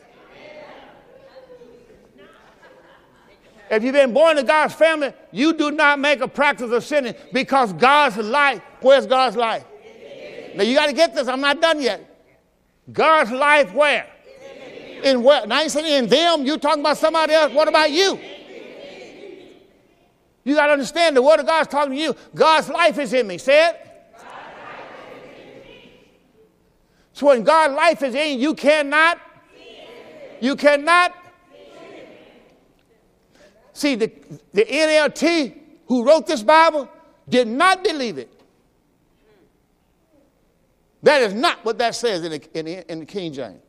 If 3.69 3.83
you've 3.83 3.93
been 3.93 4.13
born 4.13 4.37
into 4.37 4.47
God's 4.47 4.73
family, 4.73 5.13
you 5.31 5.53
do 5.53 5.71
not 5.71 5.99
make 5.99 6.21
a 6.21 6.27
practice 6.27 6.71
of 6.71 6.83
sinning 6.83 7.15
because 7.33 7.73
God's 7.73 8.17
life, 8.17 8.61
where's 8.81 9.05
God's 9.05 9.35
life? 9.35 9.65
Now 10.55 10.63
you 10.63 10.75
got 10.75 10.87
to 10.87 10.93
get 10.93 11.15
this, 11.15 11.27
I'm 11.27 11.41
not 11.41 11.61
done 11.61 11.81
yet. 11.81 12.11
God's 12.91 13.31
life 13.31 13.73
where? 13.73 14.07
In 15.03 15.23
where? 15.23 15.45
Now 15.47 15.61
ain't 15.61 15.71
saying 15.71 16.03
in 16.03 16.09
them, 16.09 16.45
you 16.45 16.57
talking 16.57 16.81
about 16.81 16.97
somebody 16.97 17.33
else. 17.33 17.53
What 17.53 17.67
about 17.67 17.91
you? 17.91 18.19
You 20.45 20.55
got 20.55 20.67
to 20.67 20.73
understand 20.73 21.17
the 21.17 21.23
Word 21.23 21.39
of 21.39 21.47
God's 21.47 21.67
talking 21.67 21.93
to 21.93 21.99
you. 21.99 22.15
God's 22.33 22.69
life 22.69 22.97
is 22.99 23.11
in 23.11 23.27
me. 23.27 23.37
Say 23.37 23.69
it. 23.69 23.81
So 27.13 27.27
when 27.27 27.43
God's 27.43 27.73
life 27.73 28.03
is 28.03 28.13
in 28.13 28.39
you, 28.39 28.49
you 28.49 28.53
cannot. 28.53 29.19
You 30.39 30.55
cannot. 30.55 31.15
See, 33.73 33.95
the, 33.95 34.11
the 34.53 34.63
NLT 34.65 35.57
who 35.87 36.05
wrote 36.05 36.27
this 36.27 36.43
Bible 36.43 36.89
did 37.27 37.47
not 37.47 37.83
believe 37.83 38.17
it. 38.17 38.31
That 41.03 41.21
is 41.21 41.33
not 41.33 41.63
what 41.65 41.77
that 41.79 41.95
says 41.95 42.23
in 42.23 42.31
the, 42.31 42.57
in 42.57 42.65
the, 42.65 42.91
in 42.91 42.99
the 42.99 43.05
King 43.05 43.33
James. 43.33 43.61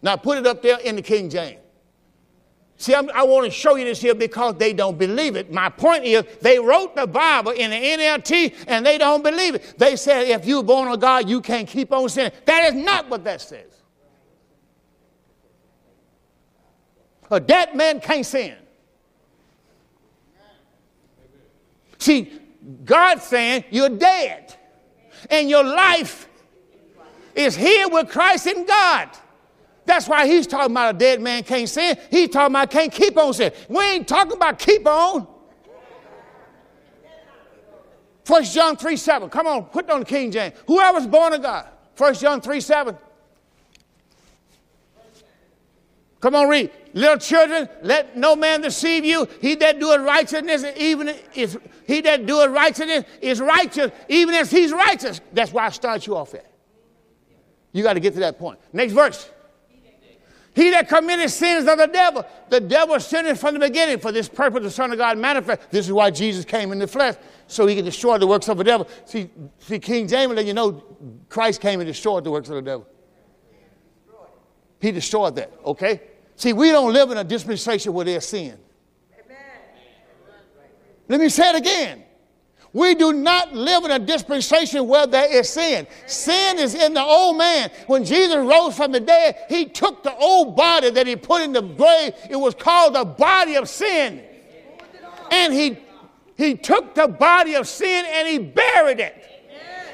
Now 0.00 0.16
put 0.16 0.38
it 0.38 0.46
up 0.46 0.62
there 0.62 0.78
in 0.78 0.96
the 0.96 1.02
King 1.02 1.28
James. 1.28 1.60
See, 2.80 2.94
I'm, 2.94 3.10
i 3.10 3.24
want 3.24 3.44
to 3.44 3.50
show 3.50 3.74
you 3.74 3.84
this 3.84 4.00
here 4.00 4.14
because 4.14 4.54
they 4.54 4.72
don't 4.72 4.96
believe 4.96 5.34
it. 5.34 5.52
My 5.52 5.68
point 5.68 6.04
is, 6.04 6.24
they 6.40 6.60
wrote 6.60 6.94
the 6.94 7.08
Bible 7.08 7.50
in 7.50 7.70
the 7.70 7.76
NLT 7.76 8.54
and 8.68 8.86
they 8.86 8.98
don't 8.98 9.24
believe 9.24 9.56
it. 9.56 9.74
They 9.76 9.96
said, 9.96 10.28
if 10.28 10.46
you're 10.46 10.62
born 10.62 10.86
of 10.86 11.00
God, 11.00 11.28
you 11.28 11.40
can't 11.40 11.66
keep 11.68 11.92
on 11.92 12.08
sinning. 12.08 12.30
That 12.44 12.72
is 12.72 12.74
not 12.74 13.08
what 13.10 13.24
that 13.24 13.40
says. 13.40 13.72
A 17.32 17.40
dead 17.40 17.74
man 17.74 18.00
can't 18.00 18.24
sin. 18.24 18.54
See, 21.98 22.32
God's 22.84 23.24
saying 23.24 23.64
you're 23.70 23.88
dead 23.88 24.54
and 25.28 25.50
your 25.50 25.64
life 25.64 26.28
is 27.34 27.56
here 27.56 27.88
with 27.88 28.08
Christ 28.08 28.46
in 28.46 28.64
God. 28.64 29.08
That's 29.88 30.06
why 30.06 30.26
he's 30.26 30.46
talking 30.46 30.70
about 30.70 30.94
a 30.94 30.98
dead 30.98 31.22
man 31.22 31.42
can't 31.42 31.66
sin. 31.66 31.96
He's 32.10 32.28
talking 32.28 32.54
about 32.54 32.70
can't 32.70 32.92
keep 32.92 33.16
on 33.16 33.32
sin. 33.32 33.52
We 33.70 33.82
ain't 33.82 34.06
talking 34.06 34.34
about 34.34 34.58
keep 34.58 34.86
on. 34.86 35.26
First 38.22 38.54
John 38.54 38.76
3 38.76 38.96
7. 38.98 39.30
Come 39.30 39.46
on, 39.46 39.64
put 39.64 39.86
it 39.86 39.90
on 39.90 40.00
the 40.00 40.06
King 40.06 40.30
James. 40.30 40.54
Whoever's 40.66 41.06
born 41.06 41.32
of 41.32 41.40
God. 41.40 41.66
First 41.94 42.20
John 42.20 42.42
3 42.42 42.60
7. 42.60 42.98
Come 46.20 46.34
on, 46.34 46.48
read. 46.48 46.70
Little 46.92 47.16
children, 47.16 47.66
let 47.80 48.14
no 48.14 48.36
man 48.36 48.60
deceive 48.60 49.06
you. 49.06 49.26
He 49.40 49.54
that 49.54 49.80
doeth 49.80 50.02
righteousness, 50.02 50.64
even 50.76 51.14
is 51.34 51.56
he 51.86 52.02
that 52.02 52.26
doeth 52.26 52.50
righteousness 52.50 53.04
is 53.22 53.40
righteous, 53.40 53.90
even 54.10 54.34
as 54.34 54.50
he's 54.50 54.70
righteous. 54.70 55.22
That's 55.32 55.50
why 55.50 55.64
I 55.64 55.70
start 55.70 56.06
you 56.06 56.14
off 56.14 56.34
at. 56.34 56.44
You 57.72 57.82
got 57.82 57.94
to 57.94 58.00
get 58.00 58.12
to 58.14 58.20
that 58.20 58.38
point. 58.38 58.58
Next 58.74 58.92
verse. 58.92 59.30
He 60.58 60.70
that 60.70 60.88
committed 60.88 61.30
sins 61.30 61.68
of 61.68 61.78
the 61.78 61.86
devil, 61.86 62.26
the 62.48 62.58
devil 62.58 62.98
sinned 62.98 63.38
from 63.38 63.54
the 63.54 63.60
beginning. 63.60 64.00
For 64.00 64.10
this 64.10 64.28
purpose, 64.28 64.64
the 64.64 64.70
Son 64.72 64.90
of 64.90 64.98
God 64.98 65.16
manifest. 65.16 65.70
This 65.70 65.86
is 65.86 65.92
why 65.92 66.10
Jesus 66.10 66.44
came 66.44 66.72
in 66.72 66.80
the 66.80 66.88
flesh, 66.88 67.14
so 67.46 67.64
he 67.68 67.76
can 67.76 67.84
destroy 67.84 68.18
the 68.18 68.26
works 68.26 68.48
of 68.48 68.58
the 68.58 68.64
devil. 68.64 68.88
See, 69.04 69.30
see 69.60 69.78
King 69.78 70.08
James, 70.08 70.32
let 70.32 70.46
you 70.46 70.54
know 70.54 70.82
Christ 71.28 71.60
came 71.60 71.78
and 71.78 71.86
destroyed 71.86 72.24
the 72.24 72.32
works 72.32 72.48
of 72.48 72.56
the 72.56 72.62
devil. 72.62 72.88
He 74.80 74.90
destroyed 74.90 75.36
that, 75.36 75.52
okay? 75.64 76.00
See, 76.34 76.52
we 76.52 76.72
don't 76.72 76.92
live 76.92 77.12
in 77.12 77.18
a 77.18 77.24
dispensation 77.24 77.92
where 77.92 78.04
there's 78.04 78.26
sin. 78.26 78.58
Amen. 79.24 79.36
Let 81.06 81.20
me 81.20 81.28
say 81.28 81.50
it 81.50 81.54
again. 81.54 82.02
We 82.72 82.94
do 82.94 83.12
not 83.12 83.54
live 83.54 83.84
in 83.84 83.90
a 83.90 83.98
dispensation 83.98 84.86
where 84.86 85.06
there 85.06 85.32
is 85.32 85.48
sin. 85.48 85.86
Sin 86.06 86.58
is 86.58 86.74
in 86.74 86.94
the 86.94 87.02
old 87.02 87.38
man. 87.38 87.70
When 87.86 88.04
Jesus 88.04 88.36
rose 88.36 88.76
from 88.76 88.92
the 88.92 89.00
dead, 89.00 89.36
he 89.48 89.64
took 89.64 90.02
the 90.02 90.14
old 90.16 90.54
body 90.54 90.90
that 90.90 91.06
he 91.06 91.16
put 91.16 91.42
in 91.42 91.52
the 91.52 91.62
grave. 91.62 92.12
It 92.28 92.36
was 92.36 92.54
called 92.54 92.94
the 92.94 93.04
body 93.04 93.56
of 93.56 93.68
sin. 93.68 94.22
And 95.30 95.52
he, 95.52 95.78
he 96.36 96.56
took 96.56 96.94
the 96.94 97.08
body 97.08 97.54
of 97.54 97.66
sin 97.66 98.04
and 98.06 98.28
he 98.28 98.38
buried 98.38 99.00
it. 99.00 99.24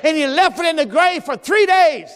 And 0.02 0.16
he 0.16 0.26
left 0.26 0.58
it 0.58 0.66
in 0.66 0.76
the 0.76 0.86
grave 0.86 1.24
for 1.24 1.36
three 1.36 1.66
days. 1.66 2.10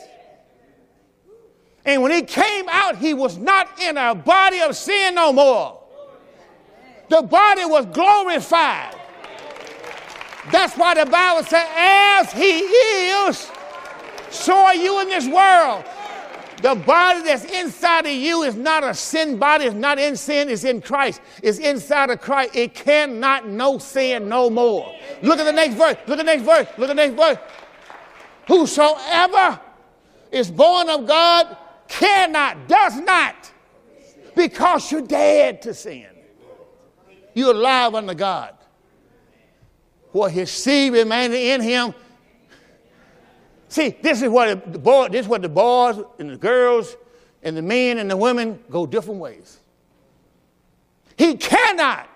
And 1.85 2.03
when 2.03 2.13
he 2.13 2.23
came 2.23 2.67
out, 2.69 2.97
he 2.97 3.15
was 3.15 3.39
not 3.39 3.81
in 3.81 3.97
a 3.97 4.15
body 4.15 4.61
of 4.61 4.77
sin 4.77 5.15
no 5.15 5.33
more. 5.33 5.81
The 7.09 7.23
body 7.23 7.65
was 7.65 7.87
glorified. 7.87 8.95
That's 10.51 10.77
why 10.77 10.95
the 10.95 11.11
Bible 11.11 11.45
says, 11.45 11.67
as 11.77 12.33
he 12.33 12.61
is, 12.61 13.51
so 14.31 14.55
are 14.55 14.75
you 14.75 15.01
in 15.01 15.09
this 15.09 15.27
world. 15.27 15.85
The 16.63 16.75
body 16.75 17.23
that's 17.23 17.45
inside 17.45 18.07
of 18.07 18.13
you 18.13 18.43
is 18.43 18.57
not 18.57 18.83
a 18.83 18.93
sin 18.93 19.39
body, 19.39 19.67
it's 19.67 19.75
not 19.75 19.99
in 19.99 20.17
sin, 20.17 20.49
it's 20.49 20.65
in 20.65 20.81
Christ. 20.81 21.21
It's 21.43 21.59
inside 21.59 22.11
of 22.11 22.21
Christ. 22.21 22.57
It 22.57 22.75
cannot 22.75 23.47
know 23.47 23.79
sin 23.79 24.29
no 24.29 24.51
more. 24.51 24.93
Look 25.23 25.39
at 25.39 25.45
the 25.45 25.53
next 25.53 25.75
verse. 25.75 25.97
Look 26.09 26.19
at 26.19 26.25
the 26.27 26.37
next 26.37 26.43
verse. 26.43 26.67
Look 26.77 26.91
at 26.91 26.97
the 26.97 27.07
next 27.07 27.15
verse. 27.15 27.39
Whosoever 28.49 29.61
is 30.33 30.51
born 30.51 30.89
of 30.89 31.07
God 31.07 31.57
cannot, 31.87 32.67
does 32.67 32.97
not, 32.97 33.53
because 34.35 34.91
you're 34.91 35.03
dead 35.03 35.63
to 35.63 35.75
sin. 35.75 36.09
You're 37.35 37.55
alive 37.55 37.95
unto 37.95 38.15
God 38.15 38.58
for 40.13 40.29
his 40.29 40.51
seed 40.51 40.93
remaining 40.93 41.43
in 41.43 41.61
him. 41.61 41.95
See, 43.69 43.97
this 44.01 44.23
is 44.23 44.29
what 44.29 44.73
the 44.73 44.79
boy, 44.79 45.09
this 45.09 45.23
is 45.23 45.29
what 45.29 45.43
the 45.43 45.49
boys 45.49 46.03
and 46.19 46.31
the 46.31 46.37
girls 46.37 46.97
and 47.43 47.57
the 47.57 47.63
men 47.63 47.99
and 47.99 48.11
the 48.11 48.17
women 48.17 48.59
go 48.71 48.87
different 48.87 49.21
ways. 49.21 49.61
He 51.17 51.35
cannot 51.37 52.09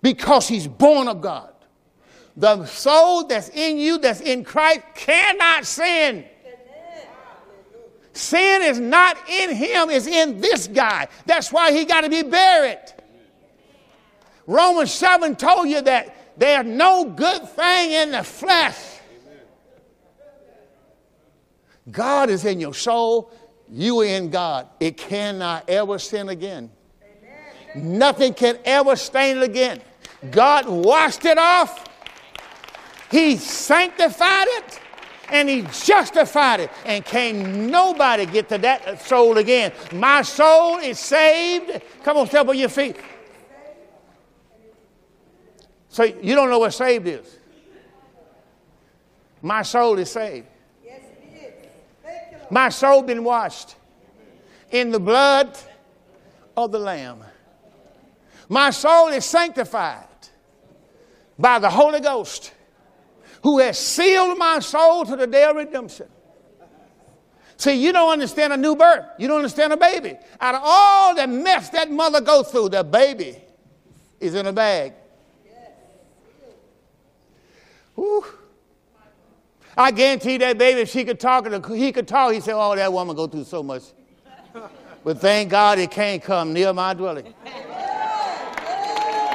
because 0.00 0.48
he's 0.48 0.66
born 0.66 1.06
of 1.06 1.20
God. 1.20 1.52
The 2.36 2.64
soul 2.66 3.26
that's 3.26 3.50
in 3.50 3.78
you, 3.78 3.98
that's 3.98 4.20
in 4.20 4.42
Christ, 4.42 4.80
cannot 4.94 5.66
sin. 5.66 6.24
Sin 8.14 8.62
is 8.62 8.78
not 8.78 9.16
in 9.28 9.54
him, 9.54 9.88
it's 9.90 10.06
in 10.06 10.40
this 10.40 10.66
guy. 10.66 11.08
That's 11.24 11.52
why 11.52 11.72
he 11.72 11.84
got 11.84 12.02
to 12.02 12.10
be 12.10 12.22
buried. 12.22 12.80
Romans 14.46 14.92
7 14.92 15.36
told 15.36 15.68
you 15.68 15.82
that 15.82 16.38
there's 16.38 16.66
no 16.66 17.04
good 17.04 17.48
thing 17.48 17.92
in 17.92 18.12
the 18.12 18.24
flesh. 18.24 18.76
God 21.90 22.30
is 22.30 22.44
in 22.44 22.60
your 22.60 22.74
soul, 22.74 23.32
you 23.68 24.00
are 24.00 24.04
in 24.04 24.30
God. 24.30 24.68
It 24.80 24.96
cannot 24.96 25.68
ever 25.68 25.98
sin 25.98 26.28
again. 26.28 26.70
Nothing 27.74 28.34
can 28.34 28.58
ever 28.64 28.96
stain 28.96 29.38
it 29.38 29.42
again. 29.42 29.80
God 30.30 30.68
washed 30.68 31.24
it 31.24 31.38
off, 31.38 31.84
He 33.10 33.36
sanctified 33.36 34.46
it, 34.48 34.80
and 35.30 35.48
He 35.48 35.62
justified 35.62 36.60
it. 36.60 36.70
And 36.84 37.04
can 37.04 37.70
nobody 37.70 38.26
get 38.26 38.48
to 38.50 38.58
that 38.58 39.02
soul 39.02 39.38
again. 39.38 39.72
My 39.92 40.22
soul 40.22 40.78
is 40.78 40.98
saved. 40.98 41.82
Come 42.04 42.18
on, 42.18 42.26
step 42.26 42.46
on 42.48 42.58
your 42.58 42.68
feet. 42.68 42.96
So 45.92 46.04
you 46.04 46.34
don't 46.34 46.48
know 46.48 46.58
what 46.58 46.72
saved 46.72 47.06
is. 47.06 47.38
My 49.42 49.60
soul 49.60 49.98
is 49.98 50.10
saved. 50.10 50.46
Yes, 50.82 51.02
it 51.22 51.68
is. 52.06 52.50
My 52.50 52.70
soul 52.70 53.02
been 53.02 53.22
washed 53.22 53.76
in 54.70 54.90
the 54.90 54.98
blood 54.98 55.58
of 56.56 56.72
the 56.72 56.78
Lamb. 56.78 57.22
My 58.48 58.70
soul 58.70 59.08
is 59.08 59.26
sanctified 59.26 60.06
by 61.38 61.58
the 61.58 61.68
Holy 61.68 62.00
Ghost, 62.00 62.54
who 63.42 63.58
has 63.58 63.78
sealed 63.78 64.38
my 64.38 64.60
soul 64.60 65.04
to 65.04 65.14
the 65.14 65.26
day 65.26 65.44
of 65.44 65.56
redemption. 65.56 66.08
See, 67.58 67.74
you 67.74 67.92
don't 67.92 68.12
understand 68.12 68.54
a 68.54 68.56
new 68.56 68.76
birth. 68.76 69.04
You 69.18 69.28
don't 69.28 69.36
understand 69.36 69.74
a 69.74 69.76
baby. 69.76 70.16
Out 70.40 70.54
of 70.54 70.62
all 70.64 71.14
the 71.14 71.26
mess 71.26 71.68
that 71.68 71.90
mother 71.90 72.22
goes 72.22 72.50
through, 72.50 72.70
the 72.70 72.82
baby 72.82 73.36
is 74.20 74.34
in 74.34 74.46
a 74.46 74.52
bag. 74.54 74.94
Whew. 78.02 78.24
I 79.76 79.92
guarantee 79.92 80.36
that 80.38 80.58
baby, 80.58 80.80
if 80.80 80.90
she 80.90 81.04
could 81.04 81.20
talk, 81.20 81.46
he 81.70 81.92
could 81.92 82.08
talk, 82.08 82.32
he'd 82.32 82.42
say, 82.42 82.52
Oh, 82.52 82.74
that 82.74 82.92
woman 82.92 83.14
go 83.14 83.28
through 83.28 83.44
so 83.44 83.62
much. 83.62 83.84
But 85.04 85.20
thank 85.20 85.50
God 85.50 85.78
it 85.78 85.92
can't 85.92 86.20
come 86.20 86.52
near 86.52 86.72
my 86.72 86.94
dwelling. 86.94 87.32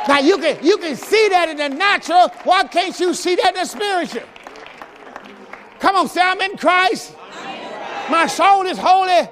Now 0.06 0.20
you 0.20 0.38
can 0.38 0.64
you 0.66 0.78
can 0.78 0.98
see 0.98 1.30
that 1.30 1.48
in 1.48 1.58
the 1.58 1.70
natural. 1.70 2.28
Why 2.44 2.66
can't 2.66 2.98
you 3.00 3.14
see 3.14 3.36
that 3.36 3.56
in 3.56 3.62
the 3.62 3.66
spiritual? 3.66 4.24
Come 5.80 5.96
on, 5.96 6.10
say 6.10 6.22
I'm 6.22 6.42
in 6.42 6.58
Christ. 6.58 7.16
My 8.10 8.28
soul 8.28 8.66
is 8.66 8.78
holy. 8.78 9.30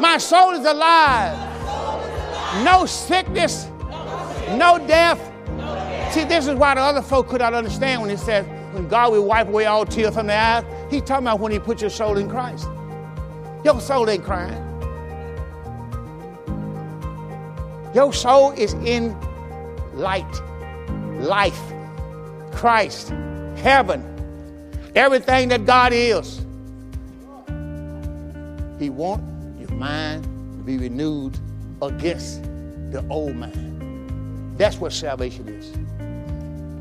My 0.00 0.16
soul 0.18 0.52
is 0.52 0.64
alive. 0.64 1.36
No 2.64 2.86
sickness, 2.86 3.66
no 4.56 4.82
death, 4.86 5.31
See, 6.12 6.24
this 6.24 6.46
is 6.46 6.54
why 6.56 6.74
the 6.74 6.80
other 6.82 7.00
folk 7.00 7.28
could 7.28 7.40
not 7.40 7.54
understand 7.54 8.02
when 8.02 8.10
he 8.10 8.18
says, 8.18 8.46
when 8.74 8.86
God 8.86 9.12
will 9.12 9.24
wipe 9.24 9.48
away 9.48 9.64
all 9.64 9.86
tears 9.86 10.12
from 10.12 10.26
their 10.26 10.38
eyes. 10.38 10.64
He's 10.90 11.00
talking 11.00 11.26
about 11.26 11.40
when 11.40 11.52
he 11.52 11.58
put 11.58 11.80
your 11.80 11.88
soul 11.88 12.18
in 12.18 12.28
Christ. 12.28 12.68
Your 13.64 13.80
soul 13.80 14.10
ain't 14.10 14.22
crying. 14.22 14.62
Your 17.94 18.12
soul 18.12 18.52
is 18.52 18.74
in 18.74 19.16
light, 19.94 20.30
life, 21.20 21.60
Christ, 22.52 23.08
heaven, 23.56 24.04
everything 24.94 25.48
that 25.48 25.64
God 25.64 25.94
is. 25.94 26.44
He 28.78 28.90
wants 28.90 29.24
your 29.58 29.70
mind 29.78 30.24
to 30.24 30.62
be 30.62 30.76
renewed 30.76 31.38
against 31.80 32.42
the 32.90 33.02
old 33.08 33.34
man. 33.34 34.54
That's 34.58 34.76
what 34.76 34.92
salvation 34.92 35.48
is. 35.48 35.72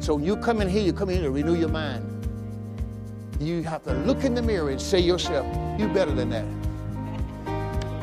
So 0.01 0.15
when 0.15 0.23
you 0.23 0.35
come 0.35 0.61
in 0.61 0.67
here, 0.67 0.81
you 0.81 0.93
come 0.93 1.11
in 1.11 1.17
here 1.17 1.25
to 1.25 1.31
renew 1.31 1.53
your 1.53 1.69
mind. 1.69 2.07
You 3.39 3.61
have 3.61 3.83
to 3.83 3.93
look 3.93 4.23
in 4.23 4.33
the 4.33 4.41
mirror 4.41 4.71
and 4.71 4.81
say 4.81 4.99
yourself, 4.99 5.45
you 5.79 5.87
better 5.89 6.11
than 6.11 6.29
that. 6.31 6.45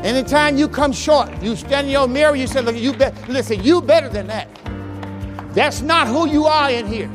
Anytime 0.04 0.56
you 0.56 0.68
come 0.68 0.92
short, 0.92 1.42
you 1.42 1.56
stand 1.56 1.88
in 1.88 1.92
your 1.92 2.06
mirror, 2.06 2.36
you 2.36 2.46
say, 2.46 2.62
look, 2.62 2.76
you 2.76 2.92
bet 2.92 3.28
listen, 3.28 3.60
you 3.64 3.82
better 3.82 4.08
than 4.08 4.28
that. 4.28 4.48
That's 5.54 5.80
not 5.80 6.06
who 6.06 6.28
you 6.28 6.44
are 6.44 6.70
in 6.70 6.86
here. 6.86 7.10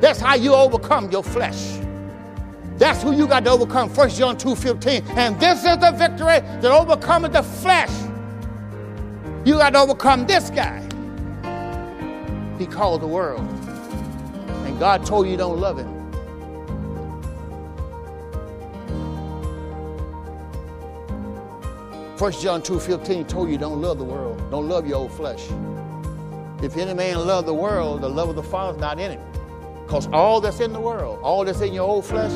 That's 0.00 0.18
how 0.18 0.34
you 0.34 0.54
overcome 0.54 1.08
your 1.12 1.22
flesh. 1.22 1.78
That's 2.78 3.00
who 3.00 3.12
you 3.12 3.28
got 3.28 3.44
to 3.44 3.50
overcome. 3.50 3.94
1 3.94 4.10
John 4.10 4.36
2 4.36 4.56
15. 4.56 5.04
And 5.10 5.38
this 5.38 5.58
is 5.60 5.78
the 5.78 5.92
victory 5.96 6.40
that 6.40 6.64
overcometh 6.64 7.32
the 7.32 7.44
flesh 7.44 7.90
you 9.48 9.56
got 9.56 9.70
to 9.70 9.78
overcome 9.78 10.26
this 10.26 10.50
guy. 10.50 10.78
He 12.58 12.66
called 12.66 13.00
the 13.00 13.06
world. 13.06 13.40
And 14.66 14.78
God 14.78 15.06
told 15.06 15.24
you 15.24 15.32
you 15.32 15.38
don't 15.38 15.58
love 15.58 15.78
him. 15.78 15.94
First 22.18 22.42
John 22.42 22.60
2:15 22.60 23.26
told 23.26 23.48
you 23.48 23.56
don't 23.56 23.80
love 23.80 23.96
the 23.96 24.04
world. 24.04 24.38
Don't 24.50 24.68
love 24.68 24.86
your 24.86 24.98
old 24.98 25.12
flesh. 25.12 25.48
If 26.62 26.76
any 26.76 26.92
man 26.92 27.26
love 27.26 27.46
the 27.46 27.54
world, 27.54 28.02
the 28.02 28.10
love 28.10 28.28
of 28.28 28.36
the 28.36 28.42
Father 28.42 28.76
is 28.76 28.80
not 28.80 29.00
in 29.00 29.12
him. 29.12 29.22
Because 29.86 30.08
all 30.08 30.42
that's 30.42 30.60
in 30.60 30.74
the 30.74 30.80
world, 30.80 31.20
all 31.22 31.46
that's 31.46 31.62
in 31.62 31.72
your 31.72 31.88
old 31.88 32.04
flesh, 32.04 32.32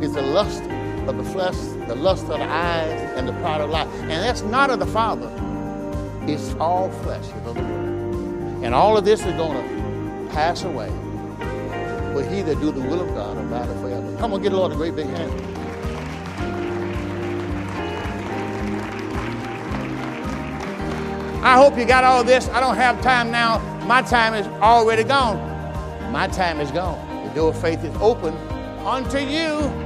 is 0.00 0.14
the 0.14 0.22
lust 0.22 0.62
of 1.08 1.18
the 1.18 1.24
flesh, 1.24 1.56
the 1.88 1.94
lust 1.94 2.22
of 2.22 2.38
the 2.38 2.44
eyes, 2.44 3.00
and 3.16 3.28
the 3.28 3.34
pride 3.34 3.60
of 3.60 3.68
life. 3.68 3.88
And 4.00 4.22
that's 4.24 4.40
not 4.42 4.70
of 4.70 4.78
the 4.78 4.86
Father. 4.86 5.30
It's 6.28 6.54
all 6.54 6.90
flesh, 6.90 7.24
you 7.28 7.40
know. 7.42 7.54
And 8.64 8.74
all 8.74 8.96
of 8.96 9.04
this 9.04 9.20
is 9.20 9.32
going 9.34 9.56
to 9.56 10.34
pass 10.34 10.64
away. 10.64 10.88
But 12.12 12.26
he 12.26 12.42
that 12.42 12.58
do 12.60 12.72
the 12.72 12.80
will 12.80 13.00
of 13.00 13.08
God 13.14 13.36
abideth 13.36 13.80
forever. 13.80 14.16
Come 14.18 14.32
on, 14.32 14.42
get 14.42 14.50
the 14.50 14.56
Lord 14.56 14.72
a 14.72 14.74
great 14.74 14.96
big 14.96 15.06
hand. 15.06 15.30
I 21.44 21.56
hope 21.56 21.78
you 21.78 21.84
got 21.84 22.02
all 22.02 22.24
this. 22.24 22.48
I 22.48 22.58
don't 22.58 22.74
have 22.74 23.00
time 23.02 23.30
now. 23.30 23.60
My 23.86 24.02
time 24.02 24.34
is 24.34 24.48
already 24.60 25.04
gone. 25.04 25.38
My 26.10 26.26
time 26.26 26.60
is 26.60 26.72
gone. 26.72 26.98
The 27.28 27.34
door 27.34 27.50
of 27.50 27.60
faith 27.60 27.84
is 27.84 27.94
open 27.98 28.36
unto 28.84 29.18
you. 29.18 29.85